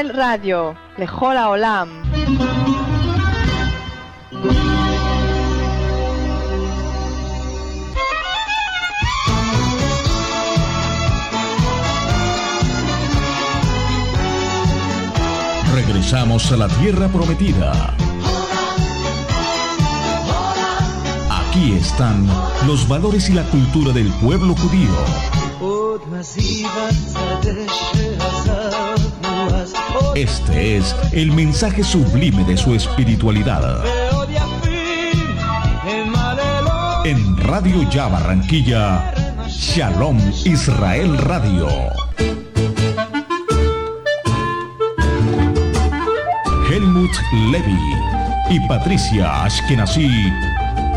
[0.00, 2.02] el radio, Lejola Olam.
[15.74, 17.94] Regresamos a la tierra prometida.
[21.30, 22.26] Aquí están
[22.66, 25.29] los valores y la cultura del pueblo judío.
[30.20, 33.82] Este es el mensaje sublime de su espiritualidad.
[37.06, 39.14] En Radio Ya Barranquilla,
[39.48, 41.68] Shalom Israel Radio.
[46.70, 47.16] Helmut
[47.50, 47.78] Levy
[48.50, 50.30] y Patricia Ashkenazi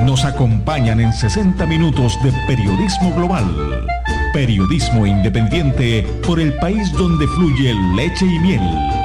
[0.02, 3.88] nos acompañan en 60 minutos de periodismo global.
[4.34, 9.03] Periodismo independiente por el país donde fluye leche y miel.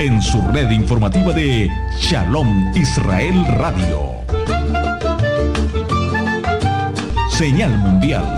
[0.00, 1.68] En su red informativa de
[1.98, 4.22] Shalom Israel Radio.
[7.30, 8.37] Señal Mundial.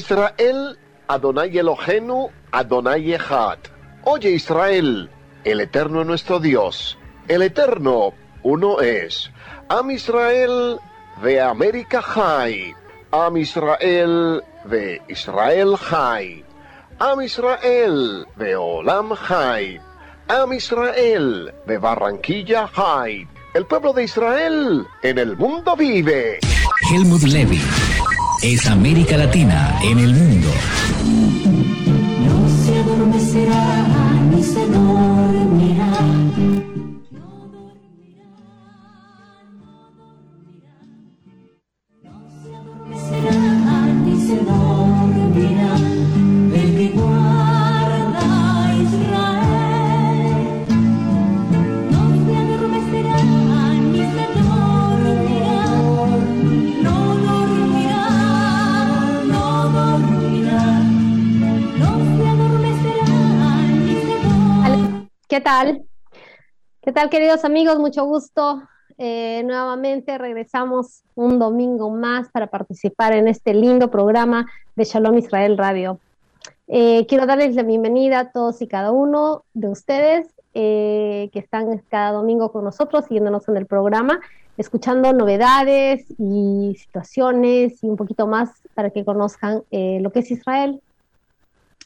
[0.00, 0.78] Israel,
[1.08, 3.58] Adonai Elohenu, Adonai Echad.
[4.04, 5.10] Oye Israel,
[5.44, 6.96] el Eterno es nuestro Dios,
[7.28, 9.30] el Eterno uno es.
[9.68, 10.78] Am Israel
[11.22, 12.74] de América High,
[13.12, 16.44] Am Israel de Israel High,
[16.98, 19.80] Am Israel de Olam High,
[20.28, 23.28] Am Israel de Barranquilla High.
[23.52, 26.38] El pueblo de Israel en el mundo vive.
[26.90, 27.60] Helmut Levy
[28.42, 30.48] es América Latina en el mundo.
[65.50, 65.84] Tal?
[66.80, 67.80] ¿Qué tal, queridos amigos?
[67.80, 68.62] Mucho gusto.
[68.98, 74.46] Eh, nuevamente regresamos un domingo más para participar en este lindo programa
[74.76, 75.98] de Shalom Israel Radio.
[76.68, 81.82] Eh, quiero darles la bienvenida a todos y cada uno de ustedes eh, que están
[81.88, 84.20] cada domingo con nosotros, siguiéndonos en el programa,
[84.56, 90.80] escuchando novedades y situaciones y un poquito más para que conozcan lo que es Israel,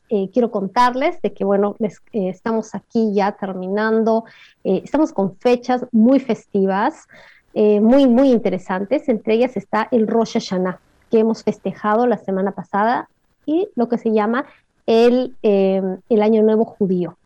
[0.08, 4.24] eh, quiero contarles de que, bueno, les, eh, estamos aquí ya terminando,
[4.64, 7.06] eh, estamos con fechas muy festivas,
[7.54, 9.08] eh, muy, muy interesantes.
[9.08, 10.80] Entre ellas está el Rosh Hashanah,
[11.10, 13.08] que hemos festejado la semana pasada,
[13.46, 14.46] y lo que se llama
[14.86, 17.16] el, eh, el Año Nuevo Judío.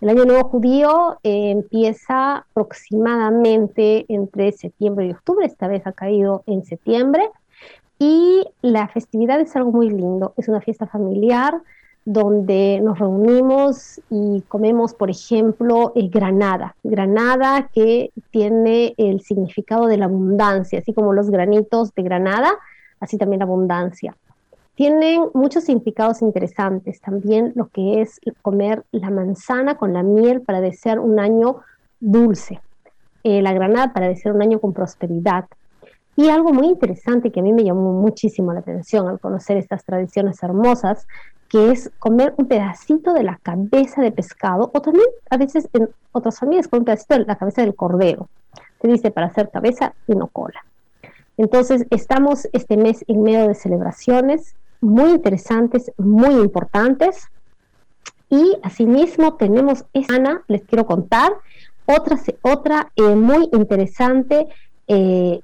[0.00, 6.42] El Año Nuevo Judío eh, empieza aproximadamente entre septiembre y octubre, esta vez ha caído
[6.46, 7.30] en septiembre,
[7.98, 11.62] y la festividad es algo muy lindo, es una fiesta familiar
[12.06, 16.76] donde nos reunimos y comemos, por ejemplo, eh, granada.
[16.84, 22.52] Granada que tiene el significado de la abundancia, así como los granitos de granada,
[23.00, 24.16] así también la abundancia.
[24.76, 27.00] tienen muchos significados interesantes.
[27.00, 31.62] También lo que es comer la manzana con la miel para desear un año
[31.98, 32.60] dulce,
[33.24, 35.46] eh, la granada para desear un año con prosperidad.
[36.16, 39.84] Y algo muy interesante que a mí me llamó muchísimo la atención al conocer estas
[39.84, 41.06] tradiciones hermosas,
[41.48, 45.90] que es comer un pedacito de la cabeza de pescado, o también a veces en
[46.12, 48.28] otras familias con un pedacito de la cabeza del cordero.
[48.80, 50.64] Se dice para hacer cabeza y no cola.
[51.36, 57.28] Entonces, estamos este mes en medio de celebraciones muy interesantes, muy importantes.
[58.30, 61.32] Y asimismo tenemos esta les quiero contar,
[61.84, 64.48] otra, otra eh, muy interesante
[64.88, 65.40] eh,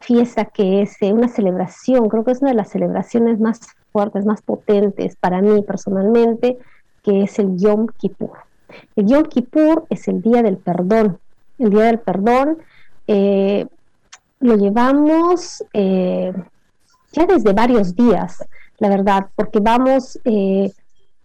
[0.00, 3.60] fiesta que es eh, una celebración, creo que es una de las celebraciones más
[3.92, 6.58] fuertes, más potentes para mí personalmente,
[7.02, 8.38] que es el Yom Kippur.
[8.96, 11.18] El Yom Kippur es el día del perdón.
[11.58, 12.58] El día del perdón
[13.06, 15.64] lo llevamos
[17.16, 18.44] ya desde varios días,
[18.78, 20.70] la verdad, porque vamos eh,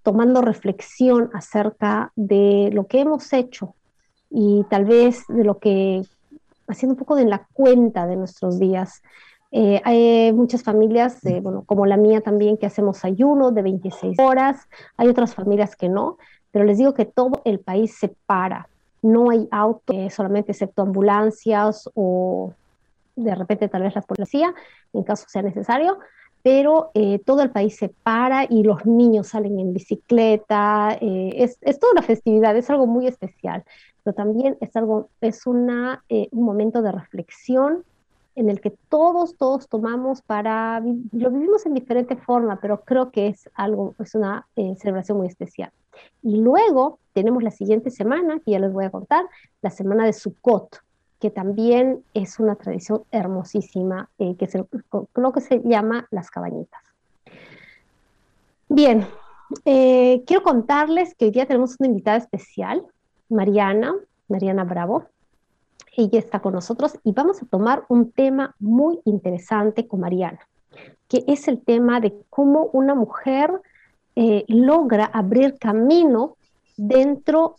[0.04, 3.76] tomando reflexión acerca de lo que hemos hecho
[4.30, 6.02] y tal vez de lo que,
[6.72, 9.02] haciendo un poco de la cuenta de nuestros días.
[9.52, 14.18] Eh, hay muchas familias, eh, bueno, como la mía también, que hacemos ayuno de 26
[14.20, 16.18] horas, hay otras familias que no,
[16.52, 18.70] pero les digo que todo el país se para,
[19.02, 22.54] no hay auto, solamente excepto ambulancias o
[23.16, 24.54] de repente tal vez la policía,
[24.94, 26.00] en caso sea necesario,
[26.44, 31.58] pero eh, todo el país se para y los niños salen en bicicleta, eh, es,
[31.62, 33.64] es, toda una festividad, es algo muy especial,
[34.04, 37.84] pero también es, algo, es una, eh, un momento de reflexión
[38.36, 43.28] en el que todos, todos tomamos para, lo vivimos en diferente forma, pero creo que
[43.28, 45.72] es algo, es una celebración muy especial.
[46.24, 49.26] Y luego tenemos la siguiente semana, que ya les voy a contar,
[49.62, 50.80] la semana de Sukkot,
[51.22, 54.58] que también es una tradición hermosísima, eh, que es
[55.16, 56.82] lo que se llama las cabañitas.
[58.68, 59.06] Bien,
[59.66, 62.84] eh, quiero contarles que hoy día tenemos una invitada especial,
[63.30, 63.94] Mariana,
[64.30, 65.06] Mariana Bravo.
[65.96, 70.40] Ella está con nosotros y vamos a tomar un tema muy interesante con Mariana,
[71.08, 73.52] que es el tema de cómo una mujer
[74.16, 76.38] eh, logra abrir camino
[76.78, 77.58] dentro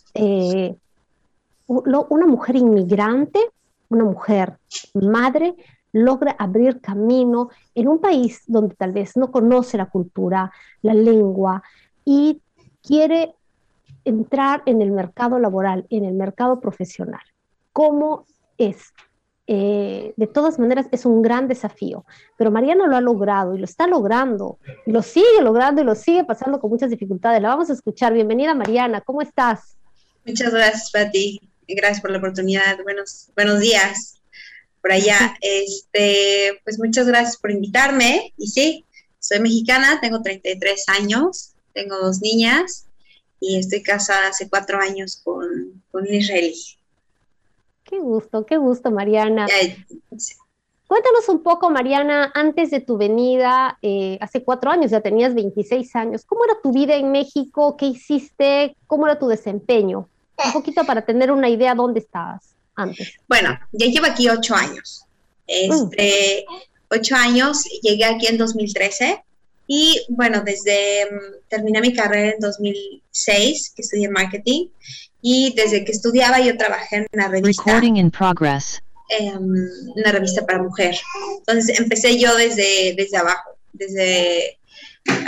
[2.09, 3.41] una mujer inmigrante,
[3.89, 4.59] una mujer
[4.95, 5.55] madre,
[5.93, 11.63] logra abrir camino en un país donde tal vez no conoce la cultura, la lengua
[12.05, 12.41] y
[12.83, 13.35] quiere
[14.05, 17.21] entrar en el mercado laboral, en el mercado profesional.
[17.73, 18.27] ¿Cómo
[18.59, 18.93] es?
[19.47, 22.05] Eh, de todas maneras es un gran desafío,
[22.39, 25.95] pero Mariana lo ha logrado y lo está logrando, y lo sigue logrando y lo
[25.95, 27.43] sigue pasando con muchas dificultades.
[27.43, 28.15] La vamos a escuchar.
[28.15, 29.77] Bienvenida Mariana, ¿cómo estás?
[30.25, 32.83] Muchas gracias, Pati gracias por la oportunidad.
[32.83, 34.21] Buenos, buenos días
[34.81, 35.37] por allá.
[35.41, 38.33] Este, pues muchas gracias por invitarme.
[38.37, 38.85] Y sí,
[39.19, 42.87] soy mexicana, tengo 33 años, tengo dos niñas
[43.41, 46.55] y estoy casada hace cuatro años con, con un israelí.
[47.85, 49.47] Qué gusto, qué gusto, Mariana.
[50.87, 55.97] Cuéntanos un poco, Mariana, antes de tu venida, eh, hace cuatro años, ya tenías 26
[55.97, 57.77] años, ¿cómo era tu vida en México?
[57.79, 58.77] ¿Qué hiciste?
[58.87, 60.09] ¿Cómo era tu desempeño?
[60.45, 63.15] Un poquito para tener una idea dónde estabas antes.
[63.29, 65.05] Bueno, ya llevo aquí ocho años.
[65.47, 66.47] Este,
[66.95, 69.25] Ocho años, llegué aquí en 2013
[69.67, 74.69] y bueno, desde mm, terminé mi carrera en 2006, que estudié marketing,
[75.23, 77.63] y desde que estudiaba yo trabajé en una revista.
[77.65, 78.83] Recording in progress.
[79.19, 80.95] una revista para mujer.
[81.39, 84.59] Entonces empecé yo desde, desde abajo, desde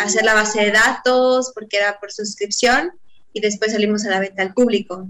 [0.01, 2.91] hacer la base de datos, porque era por suscripción,
[3.35, 5.07] y después salimos a la venta al público.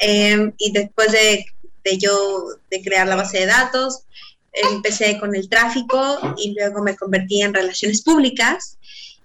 [0.00, 1.44] Em, y después de,
[1.84, 4.04] de, yo de crear la base de datos,
[4.52, 8.78] empecé con el tráfico y luego me convertí en relaciones públicas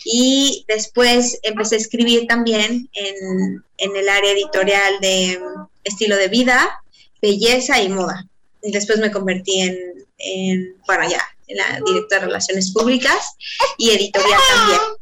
[0.03, 5.39] y después empecé a escribir también en, en el área editorial de
[5.83, 6.83] estilo de vida,
[7.21, 8.27] belleza y moda.
[8.63, 9.77] Y después me convertí en,
[10.17, 13.35] en bueno, ya, en la directora de relaciones públicas
[13.77, 15.00] y editorial también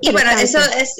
[0.00, 0.94] y bueno, eso es,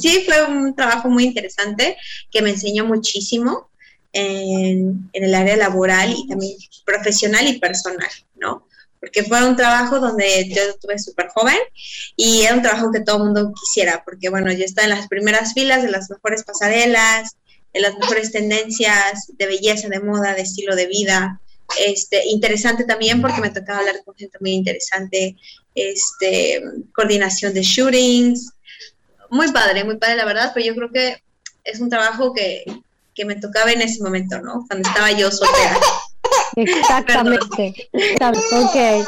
[0.00, 1.96] sí fue un trabajo muy interesante
[2.30, 3.70] que me enseñó muchísimo
[4.12, 8.66] en, en, el área laboral y también profesional y personal, ¿no?
[8.98, 11.58] Porque fue un trabajo donde yo estuve súper joven
[12.16, 15.08] y era un trabajo que todo el mundo quisiera, porque bueno, yo estaba en las
[15.08, 17.36] primeras filas de las mejores pasarelas,
[17.72, 21.40] de las mejores tendencias de belleza, de moda, de estilo de vida,
[21.78, 25.36] este, interesante también porque me tocaba hablar con gente muy interesante,
[25.74, 26.62] este,
[26.94, 28.52] coordinación de shootings,
[29.30, 31.22] muy padre, muy padre la verdad, pero yo creo que
[31.64, 32.64] es un trabajo que,
[33.14, 34.64] que me tocaba en ese momento, ¿no?
[34.68, 35.76] Cuando estaba yo soltera.
[36.56, 37.74] Exactamente.
[38.52, 39.06] ok.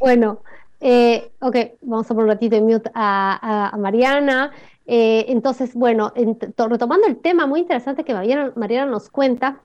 [0.00, 0.40] Bueno,
[0.86, 4.52] Eh, ok, vamos a poner un ratito en mute a, a- a Mariana.
[4.86, 9.62] Eh, entonces, bueno, en- to- retomando el tema muy interesante que Mariana, Mariana nos cuenta,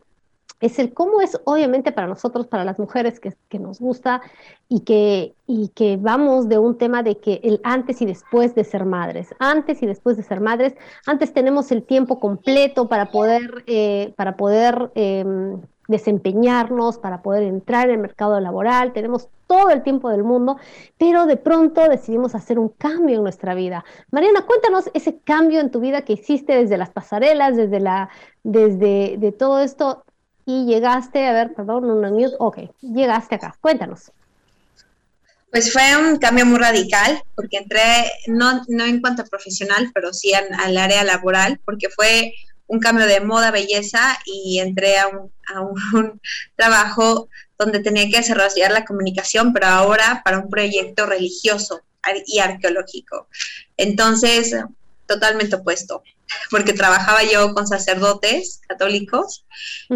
[0.59, 4.21] es el cómo es obviamente para nosotros, para las mujeres que, nos gusta
[4.67, 8.63] y que, y que vamos de un tema de que el antes y después de
[8.63, 10.75] ser madres, antes y después de ser madres,
[11.05, 17.87] antes tenemos el tiempo completo para poder, eh, para poder em, desempeñarnos, para poder entrar
[17.87, 20.57] en el mercado laboral, tenemos todo el tiempo del mundo,
[20.99, 23.83] pero de pronto decidimos hacer un cambio en nuestra vida.
[24.11, 28.09] Mariana, cuéntanos ese cambio en tu vida que hiciste desde las pasarelas, desde la,
[28.43, 30.03] desde de todo esto
[30.49, 34.11] y llegaste, a ver, perdón, un mute, ok, llegaste acá, cuéntanos.
[35.51, 40.11] Pues fue un cambio muy radical, porque entré, no, no en cuanto a profesional, pero
[40.11, 42.33] sí al área laboral, porque fue
[42.65, 46.19] un cambio de moda, belleza, y entré a un, a un
[46.55, 47.29] trabajo
[47.59, 51.81] donde tenía que desarrollar la comunicación, pero ahora para un proyecto religioso
[52.25, 53.27] y arqueológico.
[53.77, 54.55] Entonces,
[55.09, 56.03] totalmente opuesto,
[56.51, 59.43] porque trabajaba yo con sacerdotes católicos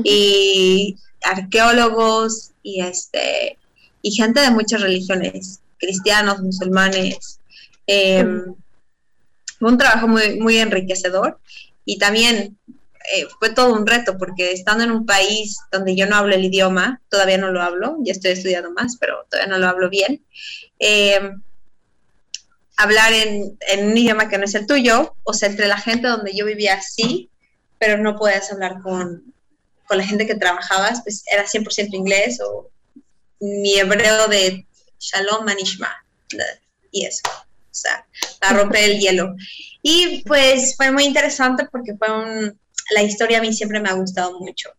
[0.03, 3.57] y arqueólogos y este
[4.01, 7.39] y gente de muchas religiones, cristianos, musulmanes.
[7.87, 8.25] Eh,
[9.59, 11.39] fue un trabajo muy, muy enriquecedor
[11.85, 16.17] y también eh, fue todo un reto porque estando en un país donde yo no
[16.17, 19.67] hablo el idioma, todavía no lo hablo, ya estoy estudiando más, pero todavía no lo
[19.67, 20.21] hablo bien,
[20.79, 21.31] eh,
[22.77, 26.35] hablar en, un idioma que no es el tuyo, o sea, entre la gente donde
[26.35, 27.29] yo vivía sí,
[27.79, 29.33] pero no podías hablar con,
[29.85, 32.69] con la gente que trabajabas, pues era 100% inglés o
[33.39, 34.65] mi hebreo de
[34.99, 35.91] Shalom Manishma
[36.91, 38.05] y eso, o sea,
[38.39, 39.35] para romper el hielo.
[39.81, 42.59] Y pues fue muy interesante porque fue un,
[42.91, 44.69] la historia a mí siempre me ha gustado mucho.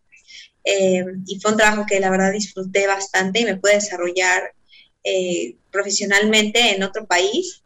[0.63, 4.55] Eh, y fue un trabajo que la verdad disfruté bastante y me pude desarrollar
[5.03, 7.61] eh, profesionalmente en otro país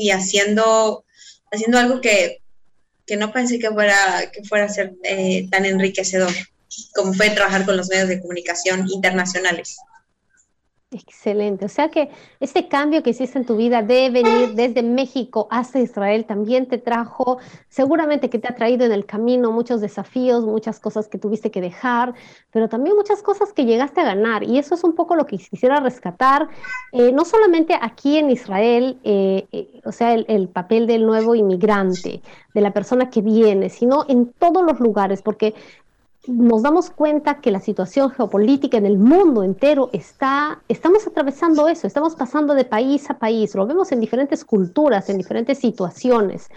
[0.00, 1.04] y haciendo,
[1.52, 2.40] haciendo algo que,
[3.06, 6.32] que no pensé que fuera, que fuera a ser eh, tan enriquecedor
[6.94, 9.76] como fue trabajar con los medios de comunicación internacionales.
[10.92, 11.64] Excelente.
[11.64, 15.78] O sea que este cambio que hiciste en tu vida de venir desde México hasta
[15.78, 20.80] Israel también te trajo, seguramente que te ha traído en el camino muchos desafíos, muchas
[20.80, 22.14] cosas que tuviste que dejar,
[22.50, 24.42] pero también muchas cosas que llegaste a ganar.
[24.42, 26.48] Y eso es un poco lo que quisiera rescatar,
[26.90, 31.36] eh, no solamente aquí en Israel, eh, eh, o sea, el, el papel del nuevo
[31.36, 32.20] inmigrante,
[32.52, 35.54] de la persona que viene, sino en todos los lugares, porque
[36.26, 41.86] nos damos cuenta que la situación geopolítica en el mundo entero está, estamos atravesando eso,
[41.86, 46.50] estamos pasando de país a país, lo vemos en diferentes culturas, en diferentes situaciones,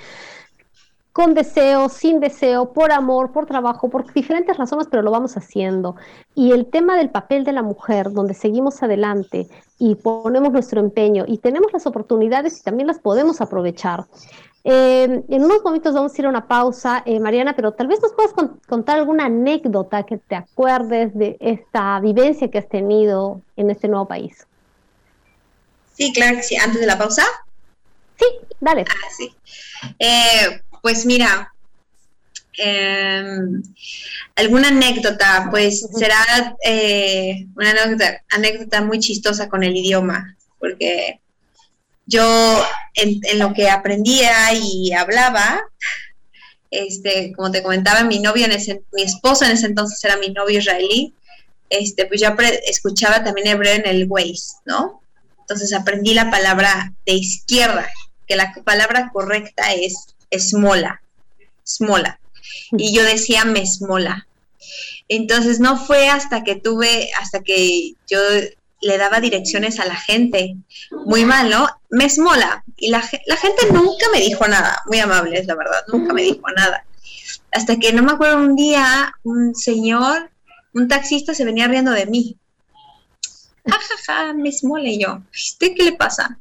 [1.14, 5.96] con deseo, sin deseo, por amor, por trabajo, por diferentes razones, pero lo vamos haciendo.
[6.34, 11.24] Y el tema del papel de la mujer, donde seguimos adelante y ponemos nuestro empeño
[11.28, 14.06] y tenemos las oportunidades y también las podemos aprovechar.
[14.66, 18.02] Eh, en unos momentos vamos a ir a una pausa, eh, Mariana, pero tal vez
[18.02, 23.42] nos puedas con- contar alguna anécdota que te acuerdes de esta vivencia que has tenido
[23.58, 24.48] en este nuevo país.
[25.94, 26.56] Sí, claro que sí.
[26.56, 27.24] Antes de la pausa.
[28.18, 28.26] Sí,
[28.62, 28.86] dale.
[28.88, 29.36] Ah, sí.
[30.00, 31.52] Eh, pues mira,
[32.58, 33.62] em,
[34.36, 36.56] alguna anécdota, pues será
[37.56, 41.20] una anécdota, anécdota muy chistosa con el idioma, porque
[42.06, 42.64] yo
[42.96, 45.62] en, lo que aprendía y hablaba,
[46.72, 50.30] este, como te comentaba, mi novio en ese, mi esposo en ese entonces era mi
[50.30, 51.14] novio israelí,
[51.70, 52.30] este, pues yo
[52.68, 55.02] escuchaba también hebreo en el Waze, ¿no?
[55.40, 57.90] Entonces aprendí la palabra de izquierda,
[58.28, 61.02] que la palabra correcta es esmola,
[61.66, 62.20] smola.
[62.72, 64.28] Y yo decía mesmola.
[65.10, 68.20] Entonces no fue hasta que tuve, hasta que yo
[68.84, 70.56] le daba direcciones a la gente,
[71.06, 71.68] muy mal, ¿no?
[71.90, 72.64] Mesmola.
[72.78, 76.14] Y la, ge- la gente nunca me dijo nada, muy amable, es la verdad, nunca
[76.14, 76.86] me dijo nada.
[77.52, 80.32] Hasta que no me acuerdo un día, un señor,
[80.74, 82.38] un taxista se venía riendo de mí.
[83.66, 84.90] Ja, ja, ja, mesmola.
[84.90, 86.40] Y yo, ¿usted qué le pasa?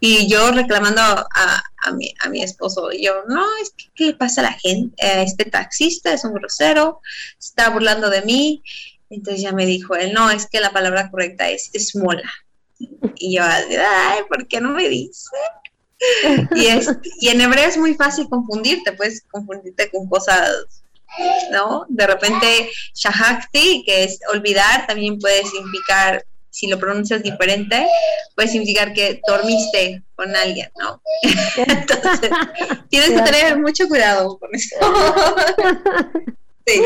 [0.00, 4.14] Y yo reclamando a, a, mi, a mi esposo, yo, no, es que, ¿qué le
[4.14, 4.94] pasa a la gente?
[5.22, 7.00] Este taxista es un grosero,
[7.38, 8.62] se está burlando de mí.
[9.10, 12.30] Entonces ya me dijo él, no, es que la palabra correcta es esmola.
[13.16, 15.30] Y yo, ay, ¿por qué no me dice?
[16.54, 20.50] Y, es, y en hebreo es muy fácil confundirte, puedes confundirte con cosas,
[21.50, 21.86] ¿no?
[21.88, 27.86] De repente, shahakti, que es olvidar, también puede significar, si lo pronuncias diferente,
[28.34, 31.00] puede significar que dormiste con alguien, ¿no?
[31.56, 32.30] Entonces,
[32.90, 34.76] tienes que tener mucho cuidado con eso.
[36.66, 36.82] Sí.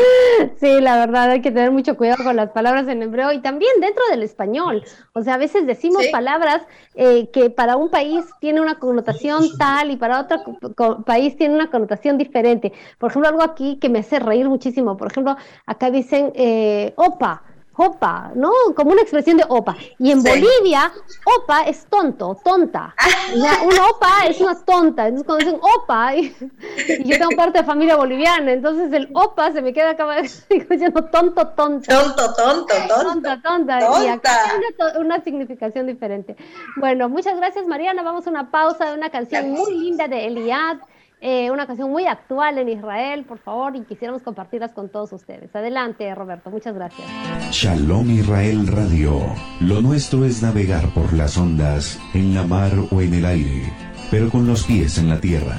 [0.59, 3.71] Sí, la verdad hay que tener mucho cuidado con las palabras en hebreo y también
[3.81, 4.83] dentro del español.
[5.13, 6.09] O sea, a veces decimos Sí.
[6.11, 6.61] palabras
[6.93, 10.37] eh, que para un país tiene una connotación tal y para otro
[11.05, 12.71] país tiene una connotación diferente.
[12.99, 14.97] Por ejemplo, algo aquí que me hace reír muchísimo.
[14.97, 15.35] Por ejemplo,
[15.65, 17.43] acá dicen eh, opa.
[17.77, 18.51] Opa, ¿no?
[18.75, 19.75] Como una expresión de opa.
[19.97, 20.27] Y en Sí.
[20.29, 20.91] Bolivia,
[21.37, 22.93] opa es tonto, tonta.
[23.33, 25.07] Sea, una opa es una tonta.
[25.07, 26.35] Entonces, cuando dicen opa, y,
[26.99, 30.05] y yo tengo parte de familia boliviana, entonces el opa se me queda acá
[30.69, 32.01] diciendo tonto, tonta.
[32.01, 33.03] Tonto, tonto, tonto.
[33.03, 33.79] Tonta, tonta.
[34.03, 34.43] Y acá Tonta.
[34.43, 36.35] tiene una, to- una significación diferente.
[36.75, 38.03] Bueno, muchas gracias, Mariana.
[38.03, 40.77] Vamos a una pausa de una canción muy linda de Eliad,
[41.20, 45.54] eh, una canción muy actual en Israel, por favor, y quisiéramos compartirlas con todos ustedes.
[45.56, 46.50] Adelante, Roberto.
[46.50, 47.08] Muchas gracias.
[47.50, 49.20] Shalom Israel Radio.
[49.60, 53.72] Lo nuestro es navegar por las ondas, en la mar o en el aire,
[54.10, 55.56] pero con los pies en la tierra.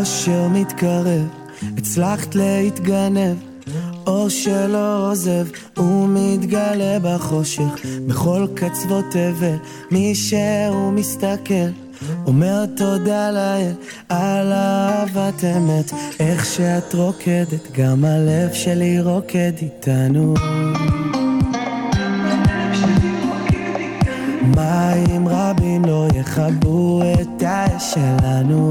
[0.00, 1.28] אושר מתקרב,
[1.85, 3.35] הצלחת להתגנב,
[4.07, 9.55] אור שלא עוזב, הוא מתגלה בחושך, בכל קצוות תבל,
[9.91, 11.69] מי שהוא מסתכל,
[12.27, 13.71] אומר תודה לאל,
[14.09, 20.33] על אהבת אמת, איך שאת רוקדת, גם הלב שלי רוקד איתנו.
[24.55, 28.69] מים רבים לא יכבו את האש שלנו.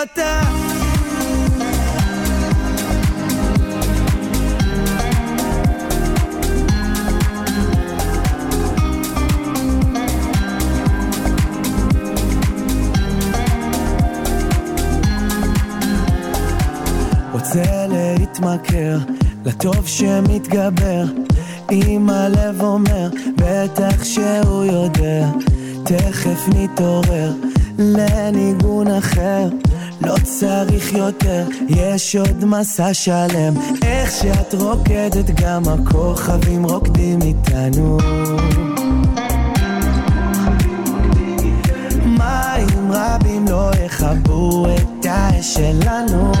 [0.00, 0.40] אותה.
[17.32, 18.98] רוצה להתמכר
[19.44, 21.04] לטוב שמתגבר
[21.70, 25.28] אם הלב אומר בטח שהוא יודע
[25.84, 27.32] תכף נתעורר
[27.78, 29.48] לניגון אחר
[30.00, 33.54] לא צריך יותר, יש עוד מסע שלם.
[33.82, 37.98] איך שאת רוקדת גם הכוכבים רוקדים איתנו.
[42.06, 46.32] מים רבים לא יכבו את האש שלנו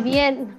[0.00, 0.56] Muy bien.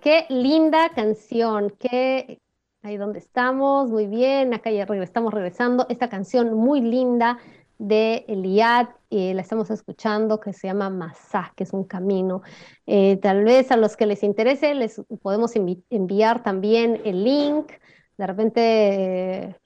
[0.00, 1.74] Qué linda canción.
[1.76, 2.40] Qué
[2.84, 3.90] ahí donde estamos.
[3.90, 4.54] Muy bien.
[4.54, 5.86] Acá ya estamos regresando.
[5.88, 7.38] Esta canción muy linda
[7.78, 8.90] de Eliad.
[9.10, 12.42] eh, la estamos escuchando que se llama Masá, que es un camino.
[12.86, 17.72] Eh, tal vez a los que les interese les podemos envi- enviar también el link.
[18.18, 19.56] De repente eh,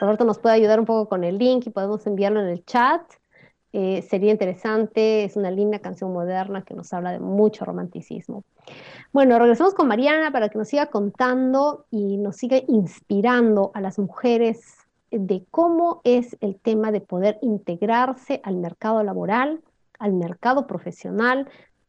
[0.00, 3.02] Roberto nos puede ayudar un poco con el link y podemos enviarlo en el chat.
[3.76, 8.44] Eh, sería interesante, es una linda canción moderna que nos habla de mucho romanticismo.
[9.12, 13.98] Bueno, regresamos con Mariana para que nos siga contando y nos siga inspirando a las
[13.98, 14.76] mujeres
[15.10, 19.60] de cómo es el tema de poder integrarse al mercado laboral,
[19.98, 21.48] al mercado profesional,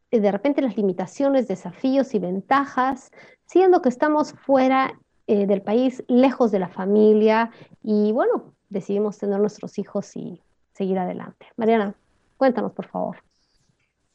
[0.09, 3.11] eh, de repente las limitaciones, desafíos y ventajas,
[3.45, 7.51] siendo que estamos fuera eh, del país, lejos de la familia
[7.83, 10.41] y bueno, decidimos tener nuestros hijos y
[10.75, 11.47] seguir adelante.
[11.57, 11.95] Mariana,
[12.37, 13.17] cuéntanos por favor.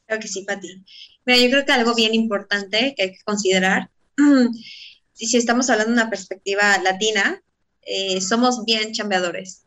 [0.06, 0.84] Creo que sí, Pati.
[1.24, 3.90] Mira, yo creo que algo bien importante que hay que considerar,
[5.12, 7.42] si, si estamos hablando de una perspectiva latina,
[7.82, 9.64] eh, somos bien chambeadores.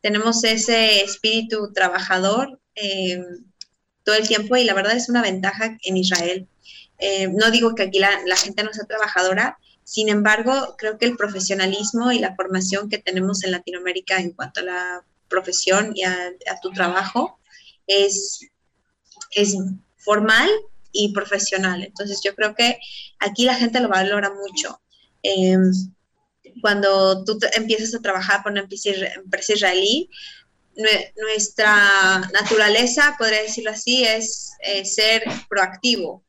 [0.00, 3.22] Tenemos ese espíritu trabajador eh,
[4.02, 6.48] todo el tiempo y la verdad es una ventaja en Israel.
[6.98, 11.04] Eh, no digo que aquí la, la gente no sea trabajadora, sin embargo, creo que
[11.04, 15.04] el profesionalismo y la formación que tenemos en Latinoamérica en cuanto a la
[15.34, 16.14] profesión y a,
[16.62, 17.38] tu trabajo
[17.86, 18.40] es,
[19.32, 19.56] es
[19.96, 20.50] formal,
[20.94, 21.82] y profesional.
[21.82, 22.78] Entonces yo creo que
[23.18, 24.80] aquí la gente lo valora mucho.
[25.22, 25.58] Eh,
[26.62, 30.08] cuando tú empiezas a trabajar con una empresa, israelí,
[30.76, 36.24] nue- nuestra naturaleza, podría decirlo así, es eh, ser proactivo,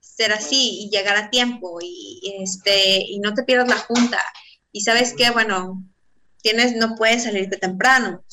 [0.00, 4.20] ser así y llegar a tiempo y, y, este, y no te pierdas la junta.
[4.72, 5.84] Y sabes que, bueno,
[6.42, 8.24] tienes, no puedes salirte temprano.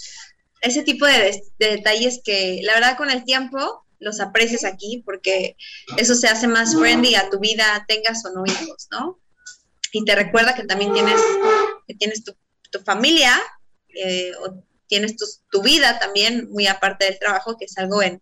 [0.62, 5.56] Ese tipo de, detalles que la verdad con el tiempo los aprecias aquí porque
[5.98, 9.20] eso se hace más friendly a tu vida, tengas o no hijos, ¿no?
[9.92, 11.20] Y te recuerda que también tienes,
[11.88, 12.36] que tienes tu,
[12.72, 13.34] tu familia
[13.90, 18.22] eh, o tienes tu, tu vida también muy aparte del trabajo, que es algo en,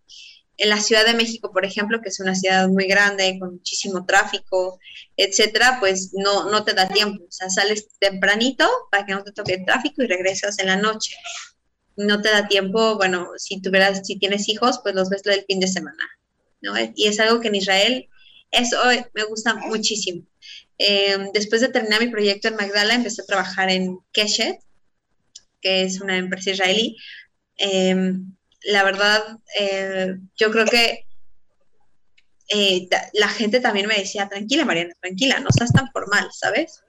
[0.58, 4.06] en la Ciudad de México, por ejemplo, que es una ciudad muy grande, con muchísimo
[4.06, 4.78] tráfico,
[5.16, 7.24] etcétera, pues no, no te da tiempo.
[7.24, 10.76] O sea, sales tempranito para que no te toque el tráfico y regresas en la
[10.76, 11.14] noche.
[11.96, 15.60] No te da tiempo, bueno, si tuvieras, si tienes hijos, pues los ves el fin
[15.60, 16.04] de semana,
[16.60, 16.74] ¿no?
[16.94, 18.08] Y es algo que en Israel,
[18.50, 18.78] eso
[19.14, 20.22] me gusta muchísimo.
[20.78, 24.58] Eh, después de terminar mi proyecto en Magdala, empecé a trabajar en Keshet,
[25.60, 26.96] que es una empresa israelí.
[27.58, 28.14] Eh,
[28.66, 31.06] la verdad, eh, yo creo que
[32.48, 36.82] eh, la gente también me decía, tranquila, Mariana, tranquila, no seas tan formal, ¿sabes?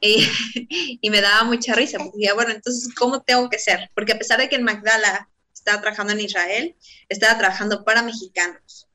[0.00, 0.26] Y,
[1.00, 3.90] y me daba mucha risa, porque decía, bueno, entonces, ¿cómo tengo que ser?
[3.94, 6.76] Porque a pesar de que en Magdala estaba trabajando en Israel,
[7.08, 8.88] estaba trabajando para mexicanos.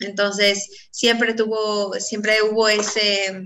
[0.00, 3.42] Entonces, siempre tuvo, siempre hubo ese,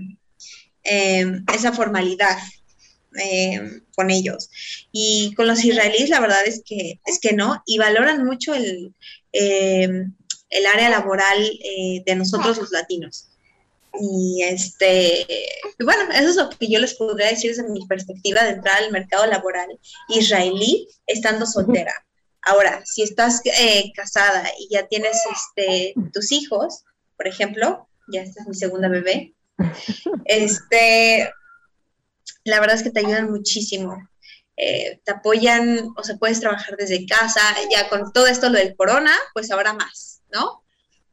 [0.83, 2.37] eh, esa formalidad
[3.19, 4.49] eh, con ellos.
[4.91, 8.93] Y con los israelíes, la verdad es que, es que no, y valoran mucho el,
[9.31, 10.05] eh,
[10.53, 13.29] el área laboral eh, de nosotros los latinos.
[13.99, 15.27] Y este,
[15.79, 18.91] bueno, eso es lo que yo les podría decir desde mi perspectiva de entrar al
[18.91, 19.67] mercado laboral
[20.09, 21.93] israelí estando soltera.
[22.41, 26.83] Ahora, si estás eh, casada y ya tienes este, tus hijos,
[27.15, 29.33] por ejemplo, ya esta es mi segunda bebé,
[30.25, 31.31] este,
[32.43, 34.09] la verdad es que te ayudan muchísimo.
[34.55, 38.75] Eh, te apoyan, o sea, puedes trabajar desde casa, ya con todo esto lo del
[38.75, 40.63] corona, pues ahora más, ¿no?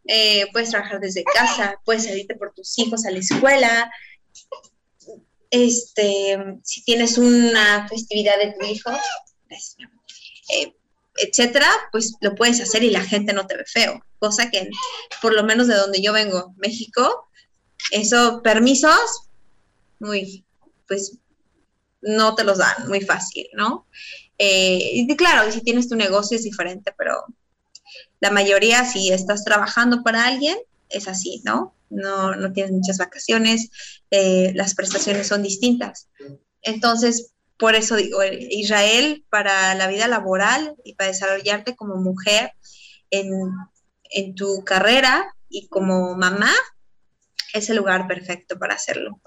[0.07, 3.91] Eh, puedes trabajar desde casa, puedes salirte por tus hijos a la escuela.
[5.51, 8.91] Este, si tienes una festividad de tu hijo,
[10.49, 10.75] eh,
[11.17, 14.05] etcétera, pues lo puedes hacer y la gente no te ve feo.
[14.19, 14.69] Cosa que,
[15.23, 17.29] por lo menos de donde yo vengo, México,
[17.91, 19.29] eso, permisos,
[19.99, 20.45] muy,
[20.91, 21.19] pues
[22.03, 23.87] no te los dan muy fácil, ¿no?
[24.39, 27.27] Eh, y claro, si tienes tu negocio es diferente, pero
[28.19, 31.77] la mayoría, si estás trabajando para alguien, es así, ¿no?
[31.91, 33.71] No, no tienes muchas vacaciones,
[34.11, 36.09] eh, las prestaciones son distintas.
[36.63, 42.53] Entonces, por eso digo, Israel para la vida laboral y para desarrollarte como mujer
[43.11, 43.31] en,
[44.11, 46.53] en tu carrera y como mamá,
[47.55, 49.19] es el lugar perfecto para hacerlo.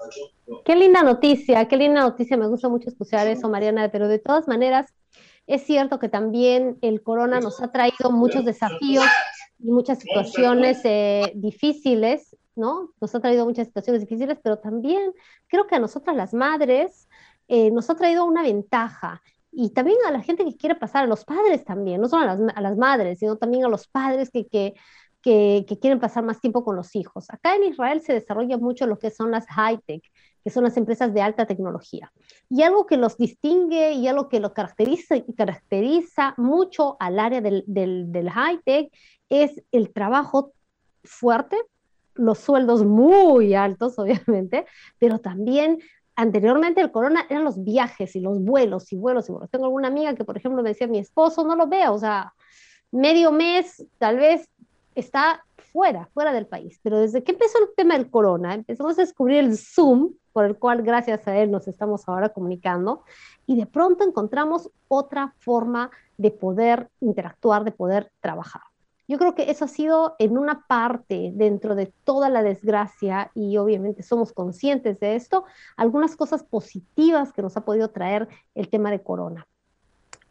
[0.64, 4.48] Qué linda noticia, qué linda noticia, me gusta mucho escuchar eso, Mariana, pero de todas
[4.48, 4.92] maneras,
[5.46, 9.04] es cierto que también el corona nos ha traído muchos desafíos
[9.58, 12.90] y muchas situaciones eh, difíciles, ¿no?
[13.00, 15.12] Nos ha traído muchas situaciones difíciles, pero también
[15.48, 17.08] creo que a nosotras las madres
[17.48, 19.22] eh, nos ha traído una ventaja.
[19.56, 22.34] Y también a la gente que quiere pasar, a los padres también, no solo a
[22.34, 24.74] las, a las madres, sino también a los padres que, que,
[25.24, 27.30] que, que, quieren pasar más tiempo con los hijos.
[27.30, 30.02] Acá en Israel se desarrolla mucho lo que son las high-tech,
[30.44, 32.12] que son las empresas de alta tecnología.
[32.50, 37.64] Y algo que los distingue y algo que lo caracteriza, caracteriza mucho al área del,
[37.66, 38.92] del, del high-tech
[39.30, 40.52] es el trabajo
[41.02, 41.56] fuerte,
[42.14, 44.66] los sueldos muy altos, obviamente,
[44.98, 45.78] pero también
[46.16, 49.50] anteriormente el corona eran los viajes y los vuelos y vuelos y vuelos.
[49.50, 52.34] Tengo alguna amiga que, por ejemplo, me decía, mi esposo no lo veo, o sea,
[52.94, 54.48] medio mes, tal vez
[54.94, 56.78] está fuera, fuera del país.
[56.82, 60.56] Pero desde que empezó el tema del corona, empezamos a descubrir el Zoom, por el
[60.56, 63.02] cual gracias a él nos estamos ahora comunicando,
[63.46, 68.62] y de pronto encontramos otra forma de poder interactuar, de poder trabajar.
[69.06, 73.58] Yo creo que eso ha sido en una parte dentro de toda la desgracia y
[73.58, 75.44] obviamente somos conscientes de esto,
[75.76, 79.46] algunas cosas positivas que nos ha podido traer el tema de corona.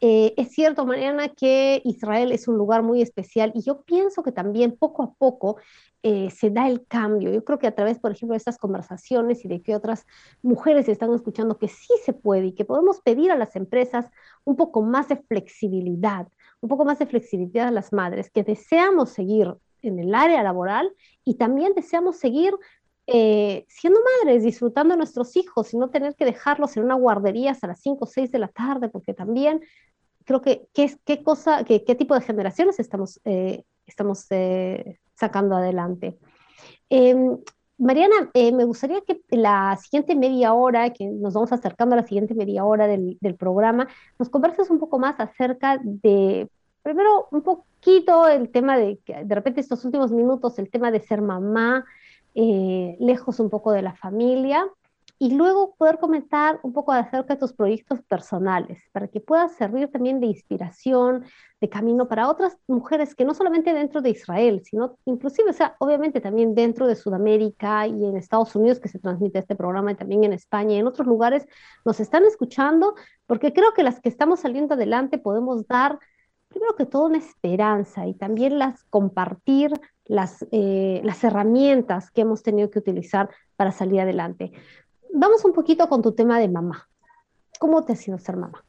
[0.06, 4.32] Eh, es cierto, Mariana, que Israel es un lugar muy especial y yo pienso que
[4.32, 5.56] también poco a poco
[6.02, 7.32] eh, se da el cambio.
[7.32, 10.04] Yo creo que a través, por ejemplo, de estas conversaciones y de que otras
[10.42, 14.10] mujeres están escuchando que sí se puede y que podemos pedir a las empresas
[14.44, 16.28] un poco más de flexibilidad,
[16.60, 20.92] un poco más de flexibilidad a las madres que deseamos seguir en el área laboral
[21.24, 22.52] y también deseamos seguir
[23.06, 27.52] eh, siendo madres, disfrutando de nuestros hijos y no tener que dejarlos en una guardería
[27.52, 29.62] hasta las 5 o 6 de la tarde, porque también
[30.24, 35.56] creo que qué, qué cosa, qué, qué tipo de generaciones estamos, eh, estamos eh, sacando
[35.56, 36.18] adelante.
[36.90, 37.16] Eh,
[37.76, 42.06] Mariana, eh, me gustaría que la siguiente media hora, que nos vamos acercando a la
[42.06, 46.48] siguiente media hora del, del programa, nos converses un poco más acerca de,
[46.82, 51.20] primero, un poquito el tema de, de repente estos últimos minutos, el tema de ser
[51.20, 51.84] mamá,
[52.34, 54.66] lejos un poco de la familia,
[55.24, 59.88] y luego poder comentar un poco acerca de tus proyectos personales, para que puedas servir
[59.90, 61.24] también de inspiración,
[61.62, 65.76] de camino para otras mujeres que no solamente dentro de Israel, sino inclusive, o sea,
[65.78, 69.94] obviamente también dentro de Sudamérica y en Estados Unidos que se transmite este programa y
[69.94, 71.46] también en España y en otros lugares
[71.86, 76.00] nos están escuchando, porque creo que las que estamos saliendo adelante podemos dar
[76.48, 79.72] primero que todo una esperanza y también las compartir
[80.04, 84.52] las, eh, las herramientas que hemos tenido que utilizar para salir adelante
[85.14, 86.88] vamos un poquito con tu tema de mamá.
[87.58, 88.64] ¿Cómo te ha sido ser mamá?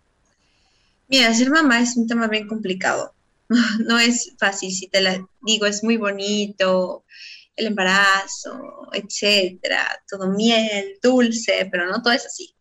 [1.07, 3.13] Mira, ser mamá es un tema bien complicado.
[3.85, 7.05] No es fácil, si te la digo, es muy bonito,
[7.55, 12.55] el embarazo, etcétera, todo miel, dulce, pero no todo es así.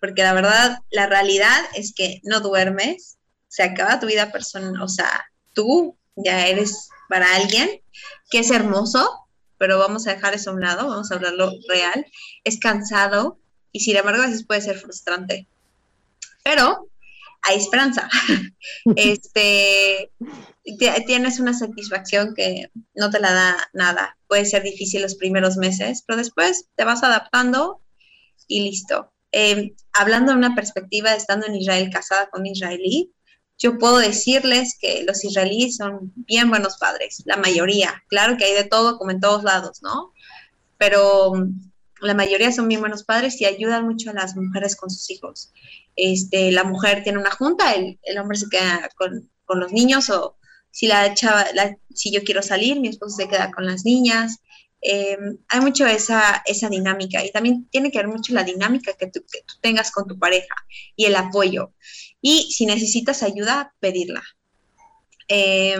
[0.00, 3.16] Porque la verdad, la realidad es que no duermes,
[3.48, 7.82] se acaba tu vida personal, o sea, tú ya eres para alguien
[8.30, 9.23] que es hermoso,
[9.58, 12.06] pero vamos a dejar eso a un lado, vamos a hablarlo real,
[12.44, 13.38] es cansado
[13.72, 15.46] y sin embargo a veces puede ser frustrante.
[16.42, 16.88] Pero
[17.42, 18.08] hay esperanza.
[18.96, 20.10] este,
[21.06, 24.16] tienes una satisfacción que no te la da nada.
[24.28, 27.80] Puede ser difícil los primeros meses, pero después te vas adaptando
[28.48, 29.12] y listo.
[29.32, 33.12] Eh, hablando de una perspectiva estando en Israel casada con un israelí,
[33.58, 38.02] yo puedo decirles que los israelíes son bien buenos padres, la mayoría.
[38.08, 40.12] Claro que hay de todo, como en todos lados, ¿no?
[40.76, 44.90] Pero mm, la mayoría son bien buenos padres y ayudan mucho a las mujeres con
[44.90, 45.52] sus hijos.
[45.96, 50.10] Este, la mujer tiene una junta, el, el hombre se queda con, con, los niños
[50.10, 50.36] o
[50.70, 51.46] si la chava,
[51.94, 54.38] si yo quiero salir, mi esposo se queda con las niñas.
[54.82, 55.16] Eh,
[55.48, 59.24] hay mucho esa, esa dinámica y también tiene que ver mucho la dinámica que tú
[59.62, 60.54] tengas con tu pareja
[60.94, 61.72] y el apoyo
[62.26, 64.22] y si necesitas ayuda, pedirla.
[65.28, 65.76] Eh,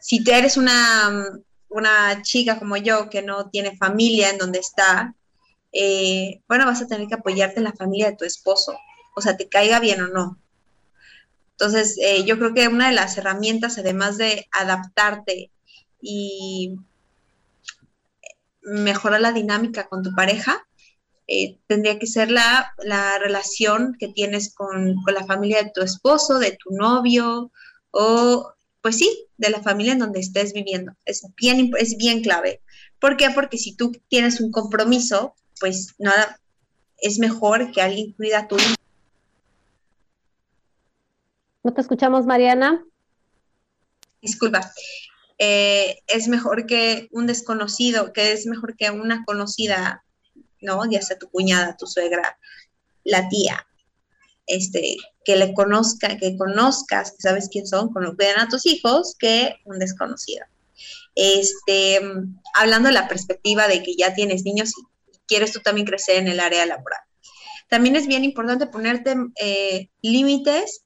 [0.00, 1.28] si eres una,
[1.68, 5.14] una, chica como yo que no tiene familia en donde está,
[5.72, 8.74] eh, bueno, vas a tener que apoyarte en la familia de tu esposo,
[9.14, 10.38] o sea, te caiga bien o no.
[11.50, 15.50] Entonces, eh, yo creo que una de las herramientas, además de adaptarte
[16.00, 16.76] y
[18.62, 20.66] mejorar la dinámica con tu pareja,
[21.26, 25.80] eh, tendría que ser la, la relación que tienes con, con, la familia de tu
[25.80, 27.50] esposo, de tu novio,
[27.90, 30.92] o pues sí, de la familia en donde estés viviendo.
[31.06, 32.60] Es bien, es bien clave.
[32.98, 33.30] ¿Por qué?
[33.30, 36.38] Porque si tú tienes un compromiso, pues nada,
[36.98, 38.74] es mejor que alguien cuida a tu hijo.
[41.62, 42.84] ¿No te escuchamos, Mariana?
[44.20, 44.70] Disculpa.
[45.38, 50.03] Eh, es mejor que un desconocido, que es mejor que una conocida
[50.64, 50.84] ¿no?
[50.90, 52.38] Ya sea tu cuñada, tu suegra,
[53.04, 53.66] la tía,
[54.46, 59.56] este, que le conozca, que conozcas, que sabes quién son, cuidan a tus hijos, que
[59.64, 60.44] un desconocido.
[61.14, 62.00] Este,
[62.54, 64.82] hablando de la perspectiva de que ya tienes niños y
[65.26, 67.00] quieres tú también crecer en el área laboral.
[67.68, 70.84] También es bien importante ponerte eh, límites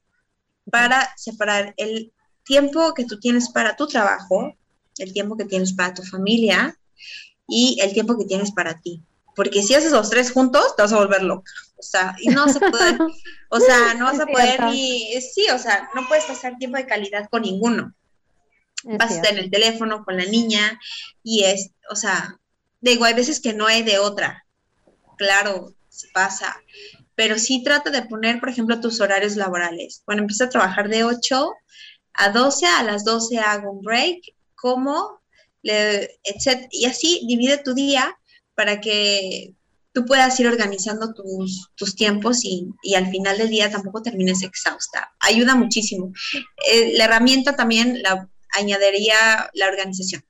[0.70, 2.12] para separar el
[2.44, 4.54] tiempo que tú tienes para tu trabajo,
[4.98, 6.78] el tiempo que tienes para tu familia
[7.48, 9.02] y el tiempo que tienes para ti
[9.38, 11.52] porque si haces los tres juntos, te vas a volver loca.
[11.76, 12.98] O sea, y no se puede,
[13.50, 16.86] o sea, no vas a poder ni, sí, o sea, no puedes pasar tiempo de
[16.86, 17.94] calidad con ninguno.
[18.82, 20.80] Es vas a estar en el teléfono con la niña
[21.22, 22.36] y es, o sea,
[22.80, 24.44] digo, hay veces que no hay de otra.
[25.16, 26.56] Claro, se pasa.
[27.14, 30.02] Pero sí trata de poner, por ejemplo, tus horarios laborales.
[30.04, 31.52] Bueno, empieza a trabajar de 8
[32.14, 35.20] a 12, a las 12 hago un break, como,
[35.62, 36.66] le, etc.
[36.72, 38.18] Y así divide tu día
[38.58, 39.54] para que
[39.92, 44.42] tú puedas ir organizando tus, tus tiempos y, y, al final del día tampoco termines
[44.42, 45.12] exhausta.
[45.20, 46.12] Ayuda muchísimo.
[46.68, 50.24] Eh, la herramienta también la añadiría la organización.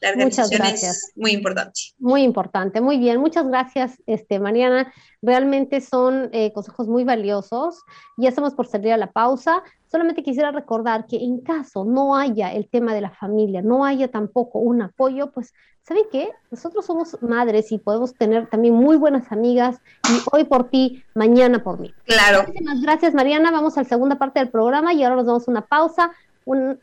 [0.00, 1.80] La organización es muy importante.
[1.98, 3.18] Muy importante, muy bien.
[3.18, 4.92] Muchas gracias, este, Mariana.
[5.22, 7.82] Realmente son eh, consejos muy valiosos.
[8.16, 9.62] Ya estamos por salir a la pausa.
[9.90, 14.08] Solamente quisiera recordar que en caso no haya el tema de la familia, no haya
[14.08, 16.30] tampoco un apoyo, pues, ¿saben qué?
[16.50, 21.64] Nosotros somos madres y podemos tener también muy buenas amigas y hoy por ti, mañana
[21.64, 21.92] por mí.
[22.04, 22.44] Claro.
[22.46, 23.50] Muchísimas gracias, Mariana.
[23.50, 26.12] Vamos a la segunda parte del programa y ahora nos damos una pausa.
[26.44, 26.78] Un...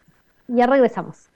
[0.47, 1.29] Ya regresamos.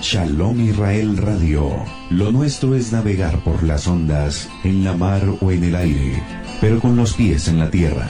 [0.00, 1.84] Shalom Israel Radio.
[2.10, 6.22] Lo nuestro es navegar por las ondas, en la mar o en el aire,
[6.60, 8.06] pero con los pies en la tierra.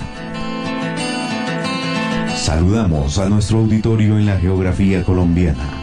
[2.37, 5.79] Saludamos a nuestro auditorio en la geografía colombiana.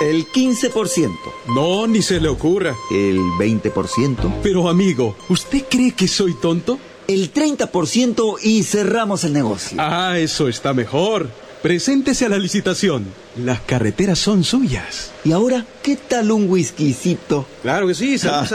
[0.00, 1.10] El 15%.
[1.56, 2.74] No, ni se le ocurra.
[2.92, 4.32] El 20%.
[4.44, 6.78] Pero amigo, ¿usted cree que soy tonto?
[7.08, 9.76] El 30% y cerramos el negocio.
[9.80, 11.28] Ah, eso está mejor.
[11.62, 13.06] Preséntese a la licitación.
[13.36, 15.12] Las carreteras son suyas.
[15.24, 17.46] ¿Y ahora qué tal un whiskycito?
[17.62, 18.46] Claro que sí, salud,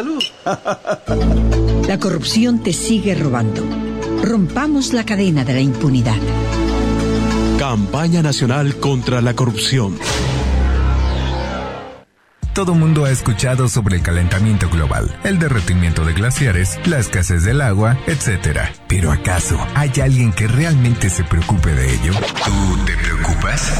[0.45, 1.87] salud.
[1.87, 3.63] La corrupción te sigue robando.
[4.21, 6.17] Rompamos la cadena de la impunidad.
[7.57, 9.97] Campaña Nacional contra la Corrupción.
[12.57, 17.61] Todo mundo ha escuchado sobre el calentamiento global, el derretimiento de glaciares, la escasez del
[17.61, 18.61] agua, etc.
[18.87, 22.13] Pero ¿acaso hay alguien que realmente se preocupe de ello?
[22.13, 23.71] ¿Tú te preocupas?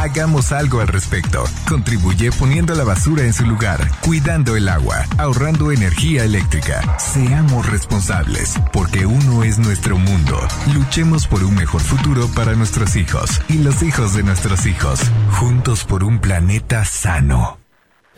[0.00, 1.44] Hagamos algo al respecto.
[1.68, 6.98] Contribuye poniendo la basura en su lugar, cuidando el agua, ahorrando energía eléctrica.
[6.98, 10.40] Seamos responsables, porque uno es nuestro mundo.
[10.72, 15.02] Luchemos por un mejor futuro para nuestros hijos y los hijos de nuestros hijos.
[15.32, 17.61] Juntos por un planeta sano.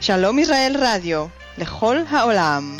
[0.00, 1.26] לשלום ישראל רדיו,
[1.58, 2.76] לכל העולם.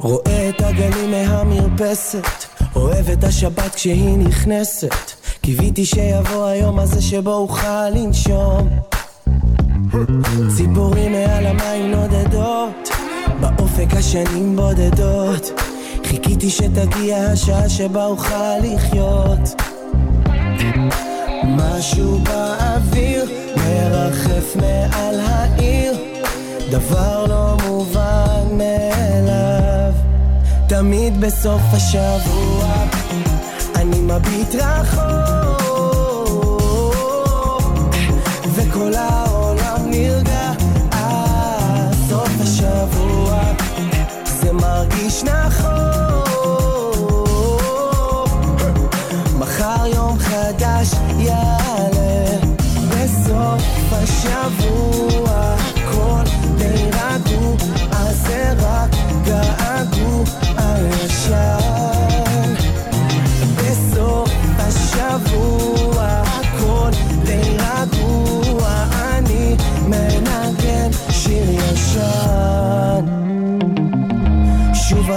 [0.00, 2.24] רואה את הגלים מהמרפסת,
[2.76, 4.94] אוהב את השבת כשהיא נכנסת.
[5.40, 8.93] קיוויתי שיבוא היום הזה שבו אוכל לנשום.
[10.56, 12.88] ציפורים מעל המים נודדות,
[13.40, 15.60] באופק השנים בודדות.
[16.04, 19.62] חיכיתי שתגיע השעה שבה אוכל לחיות.
[21.44, 23.24] משהו באוויר
[23.56, 25.94] מרחף מעל העיר,
[26.70, 29.92] דבר לא מובן מאליו.
[30.68, 32.74] תמיד בסוף השבוע
[33.74, 35.04] אני מביט רחוק,
[38.54, 39.33] וכל העולם
[39.94, 40.52] נרגע.
[40.92, 43.42] אה, סוף השבוע
[44.24, 45.74] זה מרגיש נכון.
[49.38, 52.38] מחר יום חדש יעלה,
[52.90, 55.33] בסוף השבוע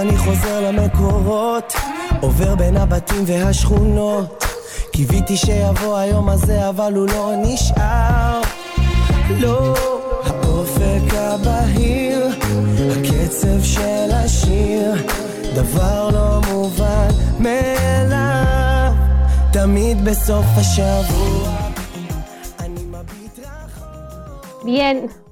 [0.00, 1.72] אני חוזר למקורות,
[2.20, 4.44] עובר בין הבתים והשכונות.
[4.92, 8.40] קיוויתי שיבוא היום הזה, אבל הוא לא נשאר.
[9.38, 9.74] לא,
[10.24, 12.26] האופק הבהיר,
[12.90, 14.94] הקצב של השיר,
[15.54, 17.08] דבר לא מובן
[17.40, 18.92] מאליו,
[19.52, 21.48] תמיד בסוף השבוע.
[24.64, 25.27] Bien.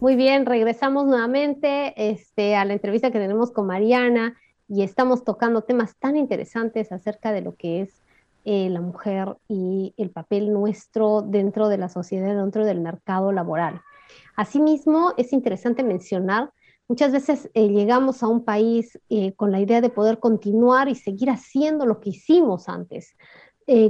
[0.00, 4.34] Muy bien, regresamos nuevamente este, a la entrevista que tenemos con Mariana
[4.66, 8.00] y estamos tocando temas tan interesantes acerca de lo que es
[8.46, 13.82] eh, la mujer y el papel nuestro dentro de la sociedad, dentro del mercado laboral.
[14.36, 16.50] Asimismo, es interesante mencionar,
[16.88, 20.94] muchas veces eh, llegamos a un país eh, con la idea de poder continuar y
[20.94, 23.14] seguir haciendo lo que hicimos antes.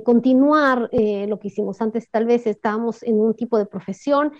[0.04, 4.30] Continuar lo que hicimos antes, tal vez estábamos en un tipo de profesión,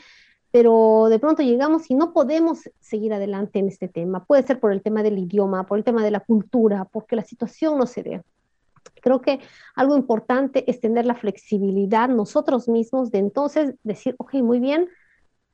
[0.51, 4.25] pero de pronto llegamos y no podemos seguir adelante en este tema.
[4.25, 7.25] Puede ser por el tema del idioma, por el tema de la cultura, porque la
[7.25, 8.23] situación no se dé.
[9.01, 9.41] Creo que
[9.75, 14.89] algo importante es tener la flexibilidad nosotros mismos de entonces decir, ok, muy bien,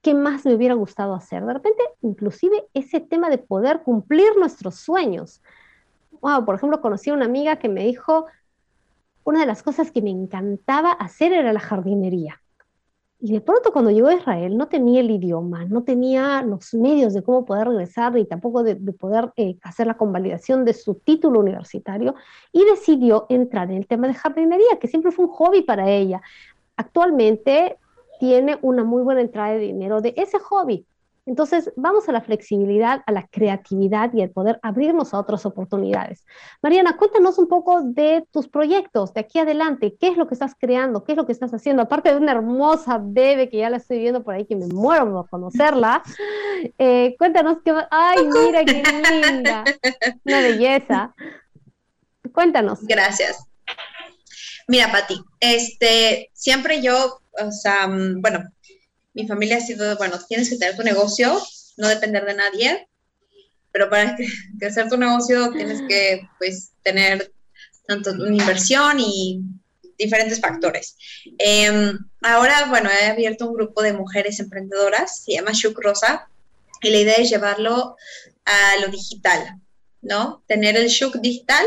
[0.00, 1.44] ¿qué más me hubiera gustado hacer?
[1.44, 5.42] De repente, inclusive ese tema de poder cumplir nuestros sueños.
[6.22, 8.26] Wow, por ejemplo, conocí a una amiga que me dijo,
[9.24, 12.40] una de las cosas que me encantaba hacer era la jardinería.
[13.18, 17.14] Y de pronto cuando llegó a Israel no tenía el idioma, no tenía los medios
[17.14, 20.96] de cómo poder regresar y tampoco de, de poder eh, hacer la convalidación de su
[20.96, 22.14] título universitario
[22.52, 26.20] y decidió entrar en el tema de jardinería, que siempre fue un hobby para ella.
[26.76, 27.78] Actualmente
[28.20, 30.86] tiene una muy buena entrada de dinero de ese hobby.
[31.26, 36.24] Entonces, vamos a la flexibilidad, a la creatividad y al poder abrirnos a otras oportunidades.
[36.62, 39.96] Mariana, cuéntanos un poco de tus proyectos de aquí adelante.
[40.00, 41.02] ¿Qué es lo que estás creando?
[41.02, 41.82] ¿Qué es lo que estás haciendo?
[41.82, 45.12] Aparte de una hermosa bebé que ya la estoy viendo por ahí, que me muero
[45.12, 46.02] por conocerla.
[46.78, 47.74] Eh, cuéntanos qué...
[47.90, 48.82] ¡Ay, mira qué
[49.20, 49.62] linda!
[50.24, 51.14] Una belleza.
[52.32, 52.80] Cuéntanos.
[52.82, 53.46] Gracias.
[54.68, 58.40] Mira, Pati, este, siempre yo, o sea, mm, bueno,
[59.16, 61.42] mi familia ha sido, bueno, tienes que tener tu negocio,
[61.78, 62.88] no depender de nadie,
[63.72, 64.14] pero para
[64.58, 67.32] crecer tu negocio tienes que, pues, tener
[67.86, 69.40] tanto una inversión y
[69.98, 70.98] diferentes factores.
[71.38, 76.28] Em, ahora, bueno, he abierto un grupo de mujeres emprendedoras, se llama Shuk Rosa,
[76.82, 77.96] y la idea es llevarlo
[78.44, 79.58] a lo digital,
[80.02, 80.42] ¿no?
[80.46, 81.64] Tener el Shuk digital,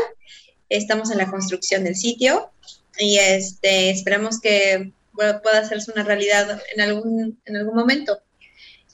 [0.68, 2.52] estamos en la construcción del sitio
[2.96, 8.18] y este, esperemos que pueda pueda hacerse una realidad en algún, en algún momento.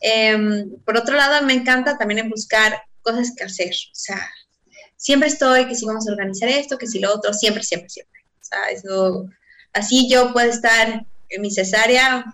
[0.00, 4.28] Em, por otro lado, me encanta también en buscar cosas que hacer, o sea,
[4.96, 8.20] siempre estoy que si vamos a organizar esto, que si lo otro, siempre, siempre, siempre.
[8.40, 9.28] O sea, eso,
[9.72, 12.24] así yo puedo estar en mi cesárea,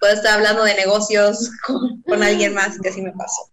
[0.00, 3.50] puedo estar hablando de negocios con, con alguien más, que así me pasó.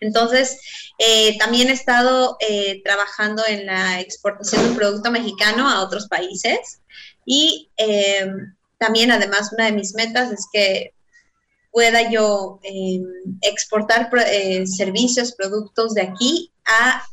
[0.00, 0.58] Entonces,
[0.98, 6.06] eh, también he estado eh, trabajando en la exportación de un producto mexicano a otros
[6.06, 6.80] países
[7.26, 8.32] y eh,
[8.78, 10.94] también, además, una de mis metas es que
[11.72, 13.02] pueda yo eh,
[13.42, 17.04] exportar eh, servicios, productos de aquí a,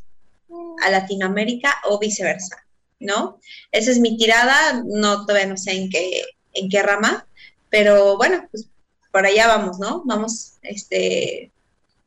[0.84, 2.66] a Latinoamérica o viceversa,
[3.00, 3.40] ¿no?
[3.72, 7.28] Esa es mi tirada, no todavía no sé en qué, en qué rama,
[7.70, 8.68] pero bueno, pues
[9.12, 10.04] por allá vamos, ¿no?
[10.06, 11.52] Vamos, este,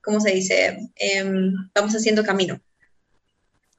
[0.03, 0.89] ¿cómo se dice?
[0.97, 2.61] Em, vamos haciendo camino.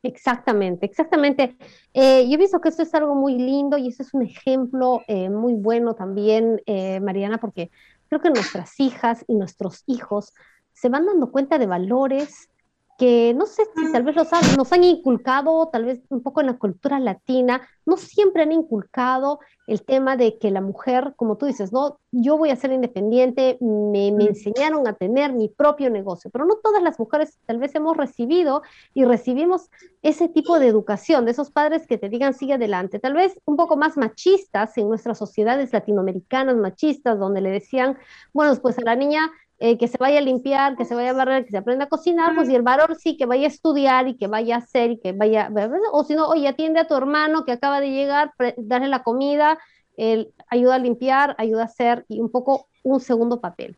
[0.07, 1.57] Exactamente, exactamente.
[1.93, 5.29] Eh, yo visto que esto es algo muy lindo y este es un ejemplo eh,
[5.29, 7.71] muy bueno también, eh, Mariana, porque
[8.07, 10.33] creo que nuestras hijas y nuestros hijos
[10.71, 12.49] se van dando cuenta de valores
[12.97, 16.41] que no sé si tal vez los han- nos han inculcado, tal vez un poco
[16.41, 21.37] en la cultura latina, no siempre han inculcado el tema de que la mujer, como
[21.37, 25.89] tú dices, no, yo voy a ser independiente, me, me enseñaron a tener mi propio
[25.89, 29.69] negocio, pero no todas las mujeres tal vez hemos recibido y recibimos
[30.01, 33.57] ese tipo de educación, de esos padres que te digan sigue adelante, tal vez un
[33.57, 37.97] poco más machistas en nuestras sociedades latinoamericanas, machistas, donde le decían,
[38.33, 39.29] bueno, pues a la niña
[39.59, 41.89] eh, que se vaya a limpiar, que se vaya a barrer, que se aprenda a
[41.89, 44.91] cocinar, pues y el varón sí, que vaya a estudiar y que vaya a hacer
[44.91, 45.51] y que vaya,
[45.91, 49.57] o si no, oye, atiende a tu hermano que acaba de llegar, darle la comida,
[49.97, 53.75] él ayuda a limpiar, ayuda a hacer y un poco un segundo papel.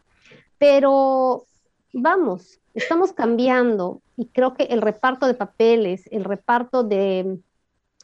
[0.57, 1.45] Pero
[1.93, 7.39] vamos, estamos cambiando y creo que el reparto de papeles, el reparto de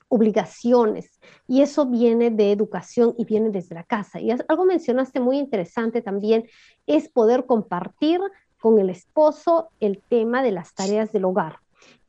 [0.07, 4.19] obligaciones, y eso viene de educación y viene desde la casa.
[4.19, 6.47] Y algo mencionaste muy interesante también,
[6.85, 8.21] es poder compartir
[8.59, 11.59] con el esposo el tema de las tareas del hogar.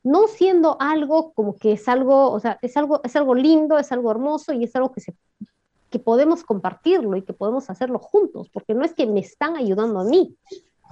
[0.03, 3.91] No siendo algo como que es algo, o sea, es algo, es algo lindo, es
[3.91, 5.13] algo hermoso y es algo que se
[5.89, 9.99] que podemos compartirlo y que podemos hacerlo juntos, porque no es que me están ayudando
[9.99, 10.35] a mí,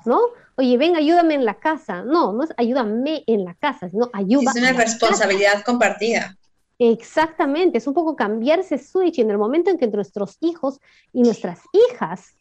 [0.05, 0.19] ¿no?
[0.55, 2.03] Oye, ven, ayúdame en la casa.
[2.03, 4.51] No, no es ayúdame en la casa, sino ayuda.
[4.55, 6.37] Es una responsabilidad compartida.
[6.77, 10.81] Exactamente, es un poco cambiar ese switch en el momento en que nuestros hijos
[11.13, 12.35] y nuestras hijas,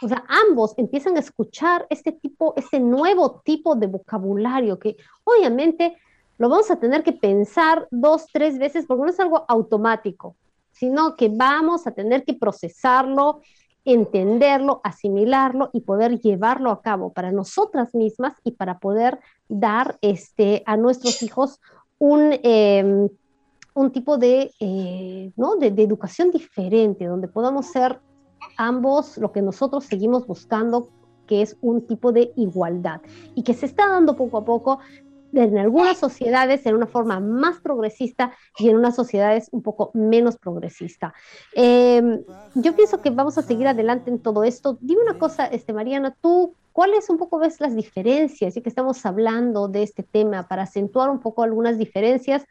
[0.00, 5.96] o sea, ambos empiezan a escuchar este tipo, este nuevo tipo de vocabulario que obviamente
[6.38, 10.36] lo vamos a tener que pensar dos, tres veces porque no es algo automático,
[10.70, 13.40] sino que vamos a tener que procesarlo,
[13.84, 19.18] entenderlo, asimilarlo y poder llevarlo a cabo para nosotras mismas y para poder
[19.48, 21.60] dar este, a nuestros hijos
[21.98, 22.38] un...
[22.44, 23.08] em,
[23.74, 25.56] un tipo de, eh, ¿no?
[25.56, 28.00] de, educación diferente, donde podamos ser
[28.56, 30.88] ambos lo que nosotros seguimos buscando,
[31.26, 33.00] que es un tipo de igualdad,
[33.34, 34.80] y que se está dando poco a poco
[35.32, 40.36] en algunas sociedades en una forma más progresista y en unas sociedades un poco menos
[40.36, 41.14] progresista.
[41.54, 44.78] Eh, yo pienso que vamos a seguir adelante en todo esto.
[44.80, 49.04] Dime una cosa, este, Mariana, tú, ¿cuáles un poco ves las diferencias, ya que estamos
[49.06, 52.44] hablando de este tema, para acentuar un poco algunas diferencias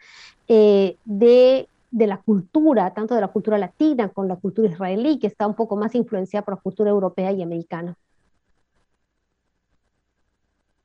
[0.47, 5.27] eh, de, de la cultura, tanto de la cultura latina con la cultura israelí, que
[5.27, 7.95] está un poco más influenciada por la cultura europea y americana?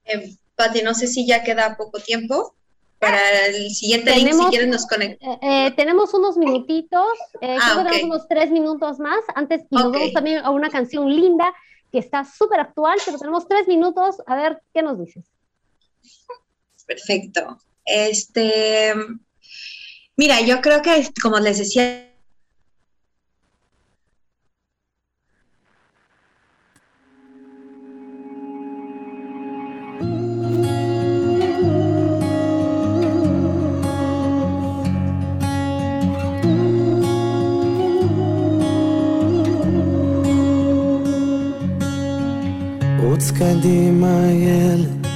[0.05, 2.55] Eh, Pati, no sé si ya queda poco tiempo
[2.99, 5.39] para el siguiente link, si Tenemos- quieres nos conectamos.
[5.43, 7.07] Eh, eh, tenemos unos minutitos,
[7.41, 7.89] eh, Ah, creo que ok.
[7.91, 9.95] tenemos unos tres minutos más antes y nos Ok.
[9.95, 11.53] vamos también a una canción linda
[11.95, 14.17] que está súper actual, pero tenemos tres minutos.
[14.27, 15.25] A ver, ¿qué nos dices?
[16.85, 17.61] Perfecto.
[17.85, 18.93] Este,
[20.17, 22.13] mira, yo creo que, como les decía,
[43.15, 45.07] רוץ קדימה ילד,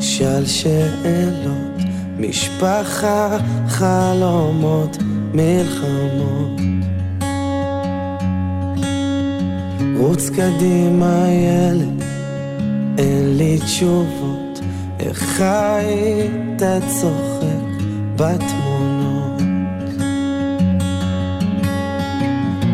[0.00, 1.78] שאל שאלות,
[2.18, 4.96] משפחה, חלומות,
[5.34, 6.60] מלחמות.
[9.96, 12.02] רוץ קדימה ילד,
[12.98, 14.60] אין לי תשובות,
[15.00, 17.82] איך היית צוחק
[18.16, 19.42] בתמונות.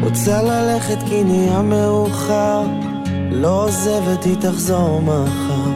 [0.02, 2.87] רוצה ללכת כי נהיה מאוחר,
[3.30, 5.70] לא עוזבת היא תחזור מחר.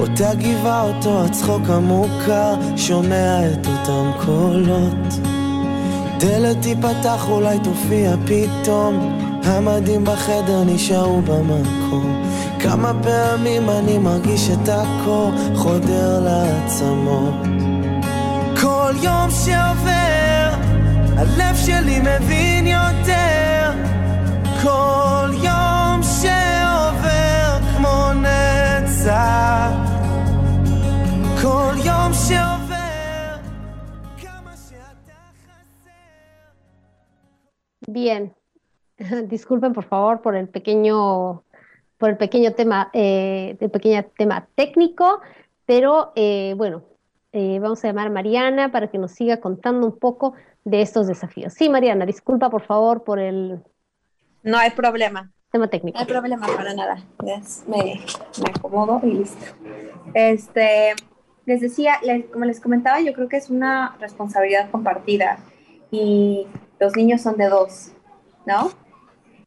[0.00, 5.14] אותה גבעה, אותו הצחוק המוכר, שומע את אותם קולות.
[6.18, 12.22] דלת תיפתח, אולי תופיע פתאום, המדים בחדר נשארו במקום.
[12.60, 17.34] כמה פעמים אני מרגיש את הקור חודר לעצמות.
[18.60, 20.50] כל יום שעובר,
[21.16, 23.72] הלב שלי מבין יותר.
[24.62, 25.65] כל יום
[37.86, 38.34] Bien,
[39.28, 41.42] disculpen por favor por el pequeño,
[41.98, 45.20] por el pequeño tema, eh, el pequeño tema técnico,
[45.64, 46.82] pero eh, bueno,
[47.32, 51.06] eh, vamos a llamar a Mariana para que nos siga contando un poco de estos
[51.06, 51.52] desafíos.
[51.54, 53.60] Sí, Mariana, disculpa por favor por el
[54.42, 55.30] No hay problema.
[55.50, 55.96] tema técnico.
[55.96, 57.04] No hay problema para nada.
[57.68, 58.00] Me,
[58.42, 59.44] me acomodo y listo.
[60.14, 60.94] Este,
[61.46, 62.00] les decía,
[62.32, 65.38] como les comentaba, yo creo que es una responsabilidad compartida
[65.92, 66.46] y
[66.80, 67.92] los niños son de dos,
[68.44, 68.72] ¿no?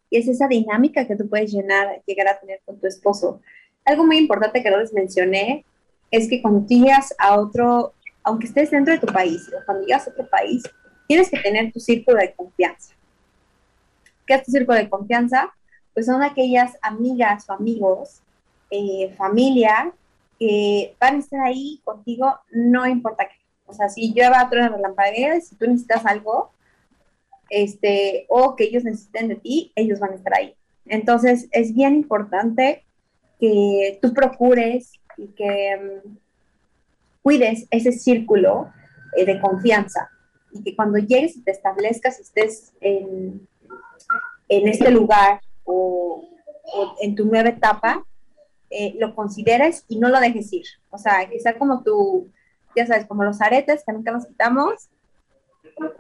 [0.10, 3.42] Y es esa dinámica que tú puedes llenar, llegar a tener con tu esposo.
[3.84, 5.66] Algo muy importante que no les mencioné
[6.10, 7.94] es que cuando llegas a otro,
[8.24, 10.64] aunque estés dentro de tu país, o cuando llegas a otro país,
[11.08, 12.96] tienes que tener tu círculo de confianza.
[14.26, 15.54] ¿Qué es tu círculo de confianza?
[15.94, 18.22] Pues son aquellas amigas o amigos,
[18.72, 19.92] eh, familia,
[20.40, 23.36] que van a estar ahí contigo, no importa qué.
[23.66, 26.52] O sea, si llueva, truena, relampaguea, si tú necesitas algo,
[27.50, 30.56] este, o que ellos necesiten de ti, ellos van a estar ahí.
[30.86, 32.84] Entonces, es bien importante
[33.40, 36.18] que tú procures y que mm,
[37.22, 38.72] cuides ese círculo
[39.16, 40.10] eh, de confianza
[40.52, 43.48] y que cuando llegues y te establezcas, estés en,
[44.48, 46.28] en este lugar o
[47.02, 48.04] en tu nueva etapa,
[48.70, 50.66] eh, lo consideres y no lo dejes ir.
[50.90, 52.30] O sea, que sea como tu,
[52.76, 54.90] ya sabes, como los aretes que nunca nos quitamos,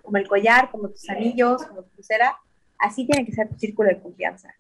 [0.04, 2.38] como el collar, como tus anillos, como tu pulsera,
[2.78, 4.54] así tiene que ser tu círculo de confianza.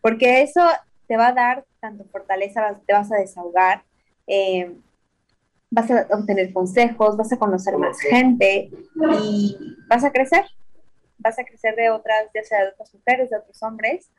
[0.00, 0.62] Porque eso
[1.06, 3.84] te va a dar tanto fortaleza, te vas a desahogar,
[4.26, 4.74] eh,
[5.70, 8.70] vas a obtener consejos, vas a conocer más gente
[9.22, 9.56] y
[9.88, 10.44] vas a crecer.
[11.18, 14.10] Vas a crecer de otras, ya sea de otras mujeres, de otros hombres,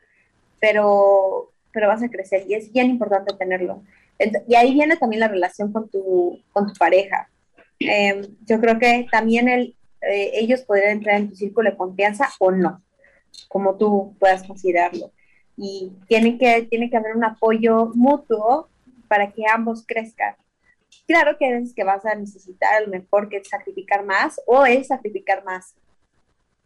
[0.59, 3.83] pero, pero vas a crecer y es bien importante tenerlo.
[4.47, 7.29] Y ahí viene también la relación con tu, con tu pareja.
[7.79, 12.29] Eh, yo creo que también el, eh, ellos podrían entrar en tu círculo de confianza
[12.39, 12.81] o no,
[13.47, 15.11] como tú puedas considerarlo.
[15.57, 18.69] Y tiene que, tiene que haber un apoyo mutuo
[19.07, 20.35] para que ambos crezcan.
[21.07, 24.65] Claro que hay veces que vas a necesitar a lo mejor que sacrificar más o
[24.65, 25.75] es sacrificar más.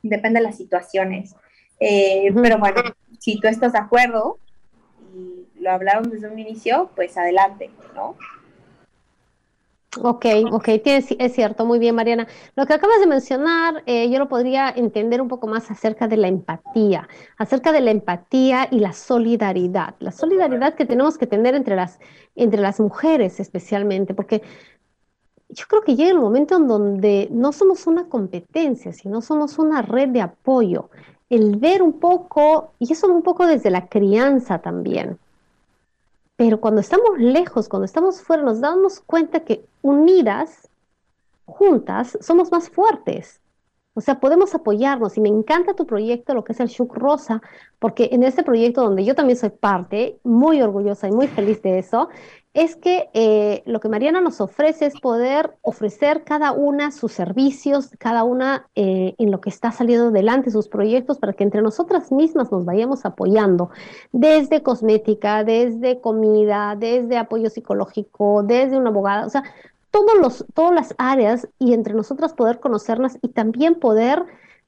[0.02, 1.36] Depende de las situaciones.
[1.80, 2.82] Eh, Pero bueno,
[3.20, 4.40] si tú estás de acuerdo
[5.66, 8.16] lo hablaron desde un inicio, pues adelante, ¿no?
[10.02, 12.28] Ok, ok, es cierto, muy bien, Mariana.
[12.56, 16.18] Lo que acabas de mencionar, eh, yo lo podría entender un poco más acerca de
[16.18, 17.08] la empatía,
[17.38, 22.00] acerca de la empatía y la solidaridad, la solidaridad que tenemos que tener entre las,
[22.36, 24.44] entre las mujeres especialmente, porque
[25.50, 29.82] yo creo que llega el momento en donde no somos una competencia, sino somos una
[29.82, 30.90] red de apoyo.
[31.30, 35.18] El ver un poco, y eso un poco desde la crianza también.
[36.36, 40.70] Pero cuando estamos lejos, cuando estamos fuera, nos damos cuenta que unidas,
[41.46, 43.40] juntas, somos más fuertes.
[43.94, 47.42] O sea, podemos apoyarnos y me encanta tu proyecto, lo que es el Shuk Rosa,
[47.80, 51.80] porque en este proyecto donde yo también soy parte, muy orgullosa y muy feliz de
[51.80, 52.10] eso,
[52.56, 57.90] es que eh, lo que Mariana nos ofrece es poder ofrecer cada una sus servicios,
[58.00, 62.14] cada una eh, en lo que está saliendo adelante, sus proyectos, para que entre nosotras
[62.14, 63.72] mismas nos vayamos apoyando,
[64.14, 69.44] desde cosmética, desde comida, desde apoyo psicológico, desde una abogada, o sea,
[69.92, 74.24] todos los, todas las áreas y entre nosotras poder conocerlas y también poder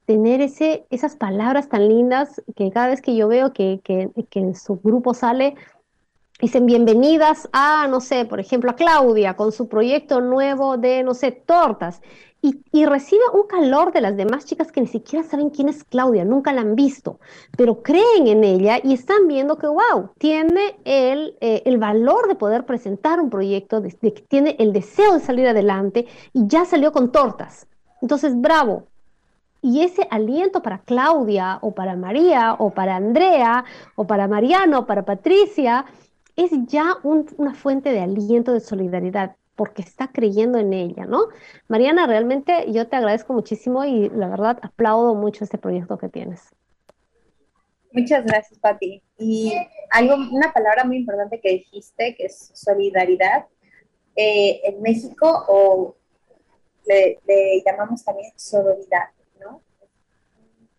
[0.06, 4.40] tener ese, esas palabras tan lindas que cada vez que yo veo que, que, que
[4.40, 5.56] en su grupo sale,
[6.40, 11.14] dicen bienvenidas a, no sé, por ejemplo, a Claudia con su proyecto nuevo de, no
[11.14, 12.02] sé, tortas.
[12.42, 15.84] y, y recibe un calor de las demás chicas que ni siquiera saben quién es
[15.84, 17.20] Claudia, nunca la han visto,
[17.58, 22.36] pero creen en ella y están viendo que, wow, tiene el, eh, el valor de
[22.36, 26.66] poder presentar un proyecto, de, de que tiene el deseo de salir adelante y ya
[26.66, 27.68] salió con tortas.
[28.02, 28.88] Entonces, bravo,
[29.62, 33.66] y ese aliento para Claudia o para María o para Andrea
[33.96, 35.86] o para Mariano o para Patricia
[36.38, 41.28] es ya un- una fuente de aliento, de solidaridad, porque está creyendo en ella, ¿no?
[41.68, 46.56] Mariana, realmente yo te agradezco muchísimo y la verdad aplaudo mucho este proyecto que tienes.
[47.92, 49.02] Muchas gracias, Pati.
[49.18, 49.54] Y
[49.90, 53.48] algo, una palabra muy importante que dijiste, que es solidaridad.
[54.16, 55.96] Eh, en México o
[56.86, 59.10] le, le llamamos también sororidad,
[59.40, 59.62] ¿no?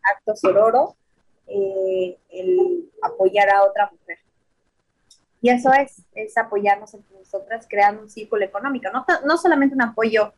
[0.03, 0.97] Acto sororo,
[1.47, 4.19] eh, el apoyar a otra mujer.
[5.41, 9.83] Y eso es, es apoyarnos entre nosotras, creando un círculo económico, no, no solamente un
[9.83, 10.33] apoyo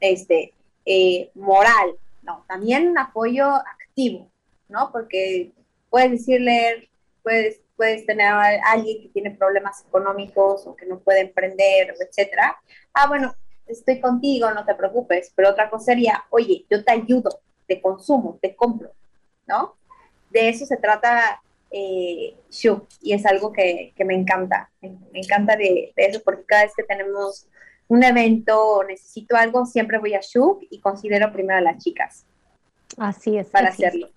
[0.00, 0.52] este,
[0.84, 4.30] eh, moral, no, también un apoyo activo,
[4.68, 4.90] ¿no?
[4.92, 5.52] Porque
[5.90, 6.90] puedes decirle,
[7.22, 12.56] puedes, puedes tener a alguien que tiene problemas económicos o que no puede emprender, etcétera.
[12.92, 13.34] Ah, bueno,
[13.66, 18.38] estoy contigo, no te preocupes, pero otra cosa sería, oye, yo te ayudo, te consumo,
[18.40, 18.90] te compro,
[19.46, 19.76] ¿no?
[20.30, 21.40] De eso se trata
[21.76, 26.44] eh, Shu, y es algo que, que me encanta, me, encanta de, de eso, porque
[26.46, 27.48] cada vez que tenemos
[27.88, 32.26] un evento o necesito algo, siempre voy a Shu y considero primero a las chicas
[32.96, 33.48] Así es.
[33.48, 33.88] para así es.
[33.88, 34.08] hacerlo.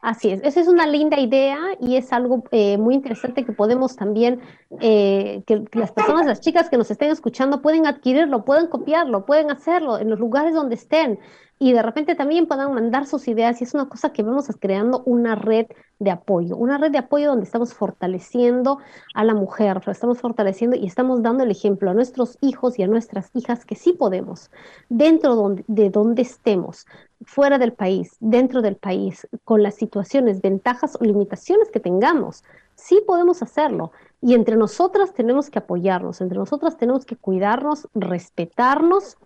[0.00, 3.96] Así es, esa es una linda idea y es algo eh, muy interesante que podemos
[3.96, 4.40] también,
[4.80, 9.26] eh, que, que las personas, las chicas que nos estén escuchando pueden adquirirlo, pueden copiarlo,
[9.26, 11.18] pueden hacerlo en los lugares donde estén
[11.58, 15.02] y de repente también puedan mandar sus ideas y es una cosa que vamos creando
[15.04, 15.66] una red
[16.00, 18.78] de apoyo, una red de apoyo donde estamos fortaleciendo
[19.14, 22.82] a la mujer, lo estamos fortaleciendo y estamos dando el ejemplo a nuestros hijos y
[22.82, 24.50] a nuestras hijas que sí podemos,
[24.88, 26.86] dentro de donde estemos,
[27.24, 32.42] fuera del país, dentro del país, con las situaciones, ventajas o limitaciones que tengamos,
[32.74, 33.92] sí podemos hacerlo.
[34.20, 39.16] Y entre nosotras tenemos que apoyarnos, entre nosotras tenemos que cuidarnos, respetarnos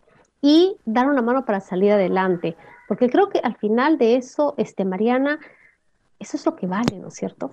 [0.41, 2.57] y dar una mano para salir adelante.
[2.89, 5.39] Porque creo que al final de eso, este, Mariana,
[6.19, 7.53] eso es lo que vale, ¿no es cierto?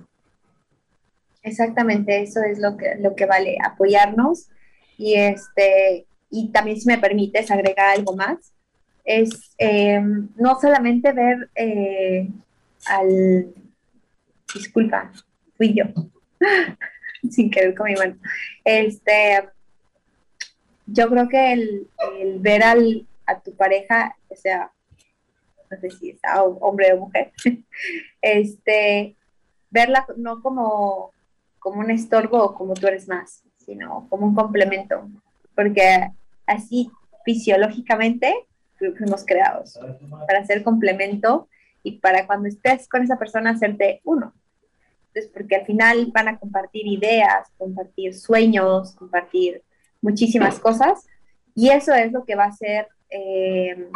[1.41, 4.47] Exactamente, eso es lo que, lo que vale, apoyarnos
[4.97, 8.53] y este y también si me permites agregar algo más,
[9.03, 12.27] es eh, no solamente ver eh,
[12.87, 13.53] al
[14.53, 15.11] disculpa,
[15.57, 15.85] fui yo,
[17.29, 18.15] sin querer con mi mano.
[18.63, 19.49] Este
[20.85, 21.87] yo creo que el,
[22.39, 24.71] ver al, a tu pareja, o sea,
[25.71, 26.19] no sé si es
[26.59, 27.31] hombre o mujer,
[28.21, 29.15] este,
[29.69, 31.11] verla no como,
[31.59, 35.09] como un estorbo o como tú eres más, sino como un complemento,
[35.55, 36.09] porque
[36.45, 36.89] así
[37.25, 38.33] fisiológicamente
[38.77, 39.79] fu- fuimos creados
[40.27, 41.47] para ser complemento
[41.83, 44.33] y para cuando estés con esa persona hacerte uno.
[45.07, 49.61] Entonces, porque al final van a compartir ideas, compartir sueños, compartir
[50.03, 51.07] muchísimas cosas
[51.55, 53.89] y eso es lo que va a ser eh,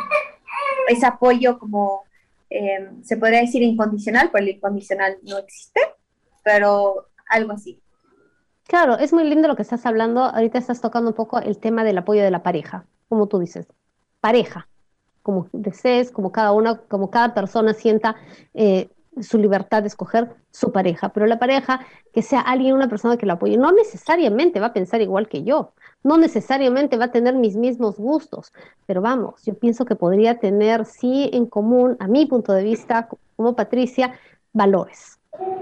[0.87, 2.03] ese apoyo como
[2.49, 5.81] eh, se podría decir incondicional, pero el incondicional no existe,
[6.43, 7.79] pero algo así.
[8.67, 10.23] Claro, es muy lindo lo que estás hablando.
[10.23, 13.67] Ahorita estás tocando un poco el tema del apoyo de la pareja, como tú dices,
[14.19, 14.67] pareja,
[15.23, 18.15] como desees, como cada una, como cada persona sienta
[18.53, 18.89] eh,
[19.21, 21.81] su libertad de escoger su pareja, pero la pareja
[22.13, 25.43] que sea alguien, una persona que la apoye, no necesariamente va a pensar igual que
[25.43, 28.53] yo, no necesariamente va a tener mis mismos gustos,
[28.85, 33.09] pero vamos, yo pienso que podría tener sí en común, a mi punto de vista,
[33.35, 34.13] como Patricia,
[34.53, 35.19] valores.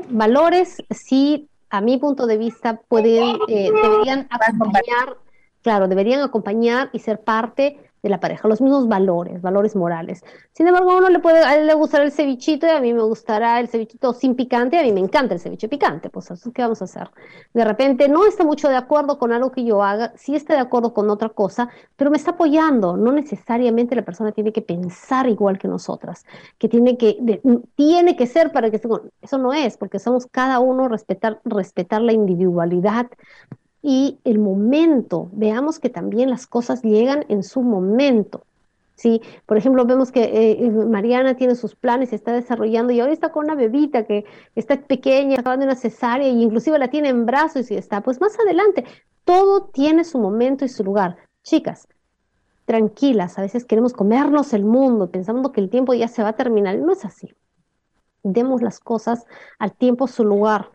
[0.09, 5.17] Valores sí, a mi punto de vista, pueden, eh, deberían acompañar,
[5.61, 10.23] claro, deberían acompañar y ser parte de la pareja, los mismos valores, valores morales.
[10.53, 12.93] Sin embargo, a uno le puede, a él le gustará el cevichito y a mí
[12.93, 16.29] me gustará el cevichito sin picante, y a mí me encanta el ceviche picante, pues
[16.29, 17.09] eso, ¿qué vamos a hacer?
[17.51, 20.59] De repente no está mucho de acuerdo con algo que yo haga, sí está de
[20.59, 22.95] acuerdo con otra cosa, pero me está apoyando.
[22.95, 26.25] No necesariamente la persona tiene que pensar igual que nosotras,
[26.59, 27.41] que tiene que,
[27.75, 28.79] tiene que ser para que
[29.21, 33.07] eso no es, porque somos cada uno respetar, respetar la individualidad
[33.85, 35.29] y el momento.
[35.31, 38.43] Veamos que también las cosas llegan en su momento.
[38.95, 39.21] ¿sí?
[39.45, 43.31] Por ejemplo, vemos que eh, Mariana tiene sus planes, se está desarrollando y ahora está
[43.31, 44.25] con una bebita que
[44.55, 48.39] está pequeña, acabando una cesárea y inclusive la tiene en brazos y está, pues más
[48.39, 48.85] adelante.
[49.23, 51.17] Todo tiene su momento y su lugar.
[51.43, 51.87] Chicas,
[52.65, 56.35] tranquilas, a veces queremos comernos el mundo pensando que el tiempo ya se va a
[56.35, 56.75] terminar.
[56.79, 57.29] No es así.
[58.23, 59.27] Demos las cosas
[59.59, 60.71] al tiempo su lugar.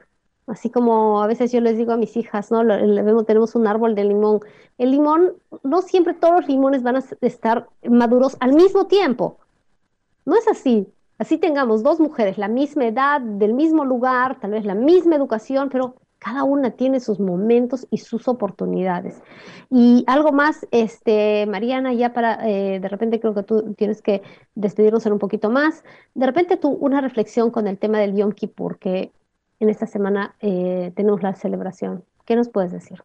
[0.51, 2.65] Así como a veces yo les digo a mis hijas, ¿no?
[3.25, 4.41] Tenemos un árbol de limón.
[4.79, 9.39] El limón, no siempre todos los limones van a estar maduros al mismo tiempo.
[10.25, 10.89] No es así.
[11.19, 15.69] Así tengamos dos mujeres, la misma edad, del mismo lugar, tal vez la misma educación,
[15.69, 19.23] pero cada una tiene sus momentos y sus oportunidades.
[19.71, 24.23] Y algo más, este, Mariana, ya para, eh, de repente creo que tú tienes que
[24.55, 25.85] despedirnos en un poquito más.
[26.15, 29.13] De repente tú, una reflexión con el tema del Yom Kippur, que
[29.61, 32.05] en esta semana eh, tenemos la celebración.
[32.25, 33.03] ¿Qué nos puedes decir?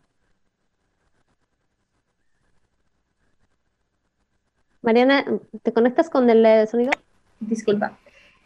[4.82, 5.26] Mariana,
[5.64, 6.91] ¿te conectas con el eh, sonido?
[7.39, 7.97] Disculpa.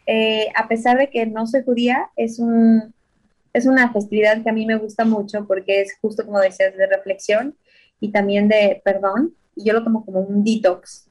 [0.06, 2.92] Eh, a pesar de que no soy judía, es un,
[3.52, 6.86] es una festividad que a mí me gusta mucho porque es justo como decías, de
[6.86, 7.54] reflexión
[8.00, 9.34] y también de perdón.
[9.56, 11.06] Yo lo tomo como un detox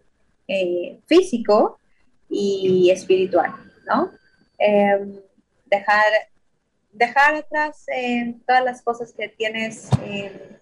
[1.06, 1.80] físico
[2.30, 3.54] y espiritual,
[3.88, 4.12] ¿no?
[4.60, 5.22] Eh,
[5.66, 6.04] dejar,
[6.92, 10.60] dejar atrás eh, todas las cosas que tienes, eh,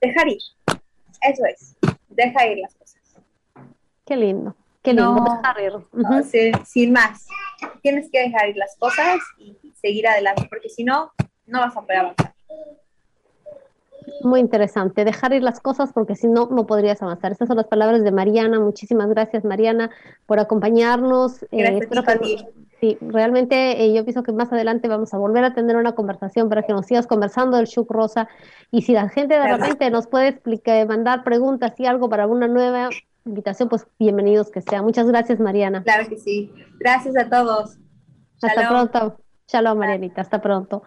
[0.00, 0.40] dejar ir.
[1.22, 1.76] Eso es,
[2.08, 3.00] deja ir las cosas.
[4.06, 5.14] Qué lindo, qué lindo.
[5.14, 5.72] No, dejar ir.
[5.92, 6.22] no, Ujú.
[6.24, 7.26] sí, sin más.
[7.82, 11.12] Tienes que dejar ir las cosas y seguir adelante, porque si no,
[11.46, 12.34] no vas a poder avanzar.
[14.22, 17.32] Muy interesante, dejar ir las cosas porque si no, no podrías avanzar.
[17.32, 18.58] Estas son las palabras de Mariana.
[18.58, 19.90] Muchísimas gracias, Mariana,
[20.26, 21.42] por acompañarnos.
[21.44, 22.46] Eh, Gracias, espero que,
[22.80, 26.48] sí, realmente eh, yo pienso que más adelante vamos a volver a tener una conversación
[26.48, 28.28] para que nos sigas conversando del Shuk Rosa.
[28.70, 32.48] Y si la gente de repente nos puede explicar, mandar preguntas y algo para una
[32.48, 32.88] nueva
[33.24, 34.82] invitación, pues bienvenidos que sea.
[34.82, 35.82] Muchas gracias, Mariana.
[35.82, 36.52] Claro que sí.
[36.78, 37.78] Gracias a todos.
[38.42, 38.88] Hasta Shalom.
[38.88, 39.20] pronto.
[39.46, 40.22] Shalom, Marianita.
[40.22, 40.82] Hasta pronto.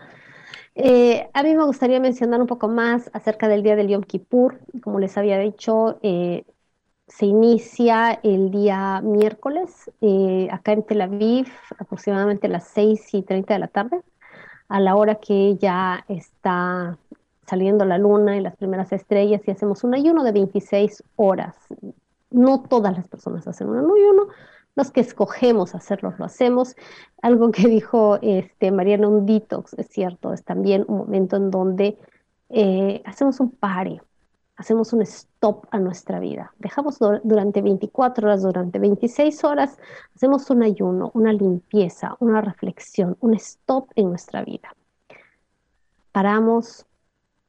[0.76, 4.60] Eh, a mí me gustaría mencionar un poco más acerca del día del Yom Kippur.
[4.82, 6.46] Como les había dicho, eh,
[7.18, 11.48] se inicia el día miércoles eh, acá en Tel Aviv,
[11.78, 14.02] aproximadamente a las 6 y 30 de la tarde,
[14.68, 16.98] a la hora que ya está
[17.46, 21.56] saliendo la luna y las primeras estrellas y hacemos un ayuno de 26 horas.
[22.32, 24.30] No todas las personas hacen un ayuno,
[24.74, 26.76] los que escogemos hacerlo lo hacemos.
[27.22, 31.96] Algo que dijo este, Mariana, un detox, es cierto, es también un momento en donde
[32.50, 34.02] eh, hacemos un pare,
[34.64, 36.54] hacemos un stop a nuestra vida.
[36.58, 39.78] Dejamos dur- durante 24 horas, durante 26 horas,
[40.16, 44.74] hacemos un ayuno, una limpieza, una reflexión, un stop en nuestra vida.
[46.14, 46.86] Paramos,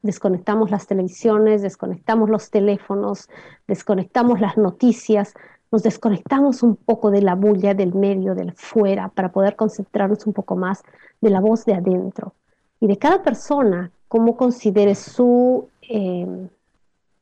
[0.01, 3.29] desconectamos las televisiones, desconectamos los teléfonos,
[3.65, 5.33] desconectamos las noticias,
[5.71, 10.33] nos desconectamos un poco de la bulla del medio, del fuera, para poder concentrarnos un
[10.33, 10.83] poco más
[11.21, 12.33] de la voz de adentro.
[12.81, 16.49] Y de cada persona, cómo considere su, eh,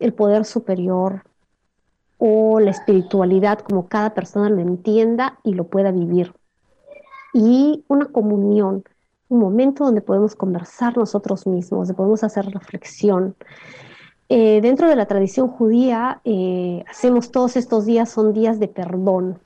[0.04, 1.24] el poder superior
[2.18, 6.34] o la espiritualidad, como cada persona lo entienda y lo pueda vivir.
[7.34, 8.84] Y una comunión,
[9.30, 13.36] un momento donde podemos conversar nosotros mismos, donde podemos hacer reflexión.
[14.28, 19.39] Eh, dentro de la tradición judía, eh, hacemos todos estos días, son días de perdón.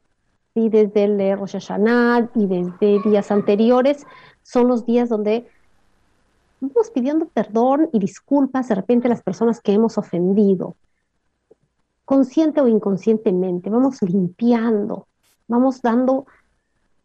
[0.55, 0.69] ¿sí?
[0.69, 4.05] Desde el Rosh Hashanah y desde días anteriores,
[4.41, 5.47] son los días donde
[6.59, 10.75] vamos pidiendo perdón y disculpas de repente a las personas que hemos ofendido,
[12.05, 15.07] consciente o inconscientemente, vamos limpiando,
[15.47, 16.25] vamos dando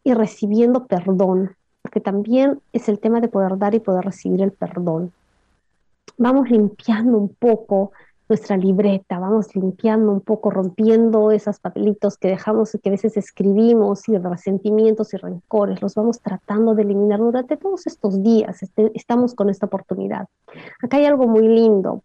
[0.03, 4.51] y recibiendo perdón, porque también es el tema de poder dar y poder recibir el
[4.51, 5.11] perdón.
[6.17, 7.91] Vamos limpiando un poco
[8.29, 14.07] nuestra libreta, vamos limpiando un poco, rompiendo esos papelitos que dejamos, que a veces escribimos
[14.07, 19.35] y resentimientos y rencores, los vamos tratando de eliminar durante todos estos días, este, estamos
[19.35, 20.27] con esta oportunidad.
[20.81, 22.03] Acá hay algo muy lindo.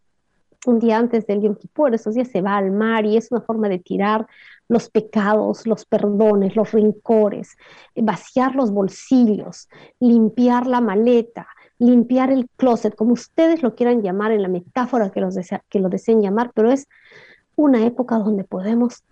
[0.66, 3.40] Un día antes del Yom Kippur, esos días se va al mar y es una
[3.40, 4.26] forma de tirar
[4.66, 7.56] los pecados, los perdones, los rencores,
[7.94, 9.68] vaciar los bolsillos,
[10.00, 11.46] limpiar la maleta,
[11.78, 15.80] limpiar el closet, como ustedes lo quieran llamar en la metáfora que, los desea, que
[15.80, 16.88] lo deseen llamar, pero es
[17.56, 19.04] una época donde podemos,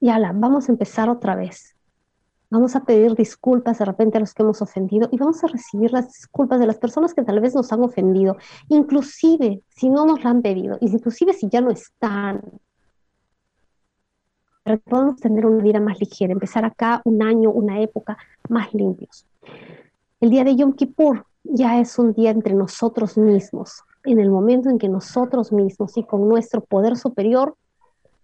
[0.00, 1.74] ya la, vamos a empezar otra vez.
[2.50, 5.92] Vamos a pedir disculpas de repente a los que hemos ofendido y vamos a recibir
[5.92, 8.38] las disculpas de las personas que tal vez nos han ofendido,
[8.68, 12.40] inclusive si no nos la han pedido, inclusive si ya no están,
[14.62, 18.16] para que podamos tener una vida más ligera, empezar acá un año, una época
[18.48, 19.26] más limpios.
[20.20, 24.68] El día de Yom Kippur ya es un día entre nosotros mismos, en el momento
[24.70, 27.56] en que nosotros mismos y con nuestro poder superior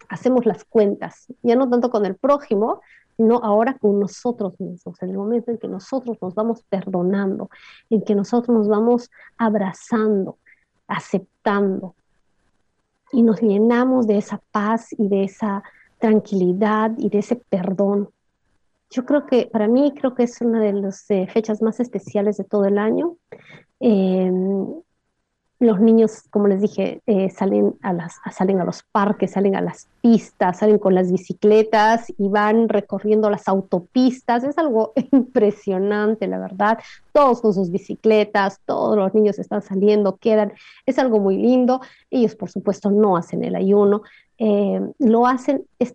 [0.08, 2.80] hacemos las cuentas, ya no tanto con el prójimo,
[3.16, 7.48] sino ahora con nosotros mismos, en el momento en que nosotros nos vamos perdonando,
[7.90, 10.38] en que nosotros nos vamos abrazando,
[10.86, 11.94] aceptando
[13.12, 15.62] y nos llenamos de esa paz y de esa
[15.98, 18.10] tranquilidad y de ese perdón.
[18.94, 22.36] Yo creo que para mí creo que es una de las eh, fechas más especiales
[22.36, 23.16] de todo el año.
[23.80, 24.30] Eh,
[25.58, 29.60] los niños, como les dije, eh, salen, a las, salen a los parques, salen a
[29.60, 34.44] las pistas, salen con las bicicletas y van recorriendo las autopistas.
[34.44, 36.78] Es algo impresionante, la verdad.
[37.12, 40.52] Todos con sus bicicletas, todos los niños están saliendo, quedan.
[40.86, 41.80] Es algo muy lindo.
[42.10, 44.02] Ellos, por supuesto, no hacen el ayuno.
[44.38, 45.94] Eh, lo hacen, es,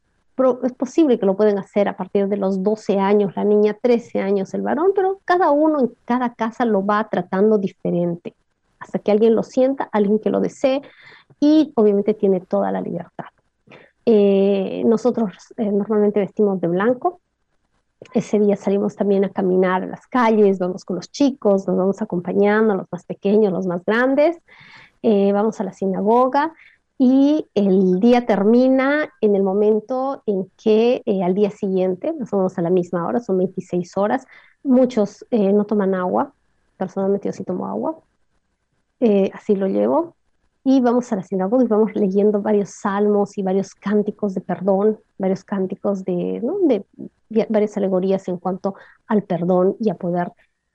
[0.63, 4.19] es posible que lo pueden hacer a partir de los 12 años, la niña 13
[4.19, 8.35] años, el varón, pero cada uno en cada casa lo va tratando diferente
[8.79, 10.81] hasta que alguien lo sienta, alguien que lo desee
[11.39, 13.25] y obviamente tiene toda la libertad.
[14.05, 17.19] Eh, nosotros eh, normalmente vestimos de blanco.
[18.13, 22.01] Ese día salimos también a caminar a las calles, vamos con los chicos, nos vamos
[22.01, 24.37] acompañando, los más pequeños, los más grandes,
[25.03, 26.53] eh, vamos a la sinagoga
[27.01, 32.57] y el día termina en el momento en que eh, al día siguiente, nos vamos
[32.57, 34.27] a la misma hora, son 26 horas,
[34.63, 36.33] muchos eh, no toman agua,
[36.75, 37.97] personalmente yo sí tomo agua,
[38.99, 40.17] eh, así lo llevo.
[40.65, 44.99] Y vamos a la sinagoga y vamos leyendo varios salmos y varios cánticos de perdón,
[45.17, 46.57] varios cánticos de, ¿no?
[46.67, 46.85] de
[47.47, 48.75] varias alegorías en cuanto
[49.07, 50.33] al perdón y a poder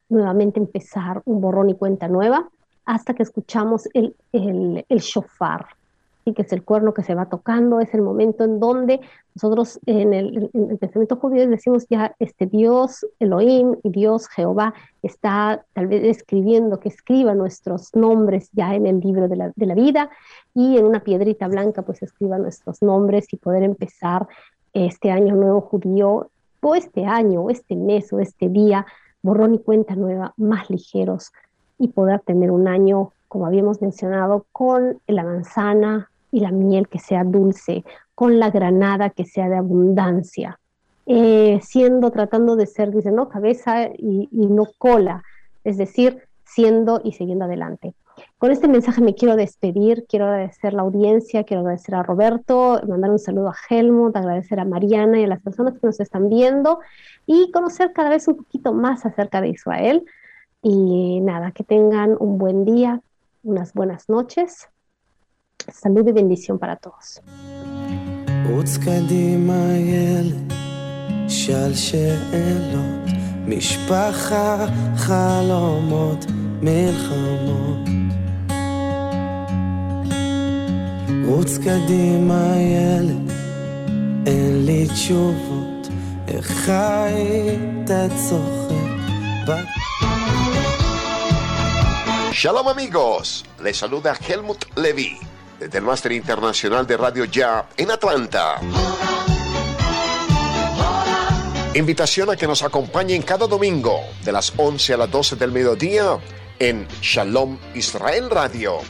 [0.09, 2.49] nuevamente empezar un borrón y cuenta nueva
[2.87, 5.67] hasta que escuchamos el, el, el shofar,
[6.25, 9.01] y que es el cuerno que se va tocando, es el momento en donde
[9.35, 14.75] nosotros en el, en el pensamiento judío decimos ya este Dios Elohim y Dios Jehová
[15.03, 19.67] está tal vez escribiendo, que escriba nuestros nombres ya en el libro de la, de
[19.67, 20.11] la vida
[20.55, 24.27] y en una piedrita blanca pues escriba nuestros nombres y poder empezar
[24.73, 28.87] este año nuevo judío o este año o este mes o este día
[29.23, 31.33] borrón y cuenta nueva más ligeros
[31.79, 36.99] y poder tener un año como habíamos mencionado, con la manzana, y la miel que
[36.99, 37.85] sea dulce,
[38.17, 40.59] con la granada que sea de abundancia,
[41.07, 45.23] eh, siendo, tratando de ser, dice, no cabeza y, y, no cola,
[45.63, 47.95] es decir, siendo y siguiendo adelante.
[48.37, 53.13] Con este mensaje me quiero despedir, quiero agradecer la audiencia, quiero agradecer a Roberto, mandar
[53.13, 56.81] un saludo a Helmut, agradecer a Mariana y a las personas que nos están viendo
[57.27, 60.05] y conocer cada vez un poquito más acerca de Israel.
[60.63, 63.03] Y nada, que tengan un buen día,
[63.45, 64.69] unas buenas noches
[65.72, 67.22] Salud y bendición para todos.
[68.50, 70.54] רוץ קדימה ילד,
[71.28, 73.06] שאל שאלות,
[73.46, 74.66] משפחה,
[74.96, 76.26] חלומות,
[76.62, 77.90] מלחמות.
[81.26, 83.32] רוץ קדימה ילד,
[84.26, 85.88] אין לי תשובות,
[86.28, 87.92] איך היית
[88.30, 88.70] צוחק?
[92.32, 95.12] Shalom amigos, les saluda Helmut Levy
[95.65, 98.61] desde el Máster Internacional de Radio Ya en Atlanta.
[101.73, 106.19] Invitación a que nos acompañen cada domingo de las 11 a las 12 del mediodía
[106.59, 108.81] en Shalom Israel Radio.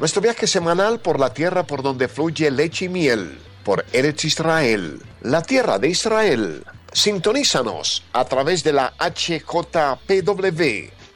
[0.00, 5.02] Nuestro viaje semanal por la tierra por donde fluye leche y miel, por Eretz Israel,
[5.20, 6.64] la tierra de Israel.
[6.94, 10.62] Sintonízanos a través de la HJPW,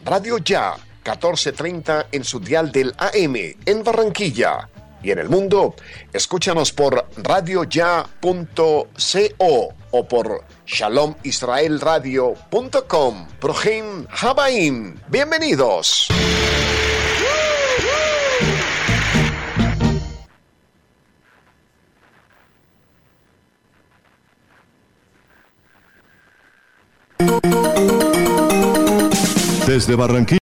[0.05, 3.37] Radio Ya 1430 en su dial del AM
[3.67, 4.71] en Barranquilla.
[5.03, 5.75] Y en el mundo,
[6.15, 8.89] escúchanos por radioya.co
[9.91, 13.29] o por shalomisraelradio.com.
[13.39, 14.99] Projim Habaim.
[15.09, 16.09] Bienvenidos.
[29.67, 30.33] Desde Barranquilla.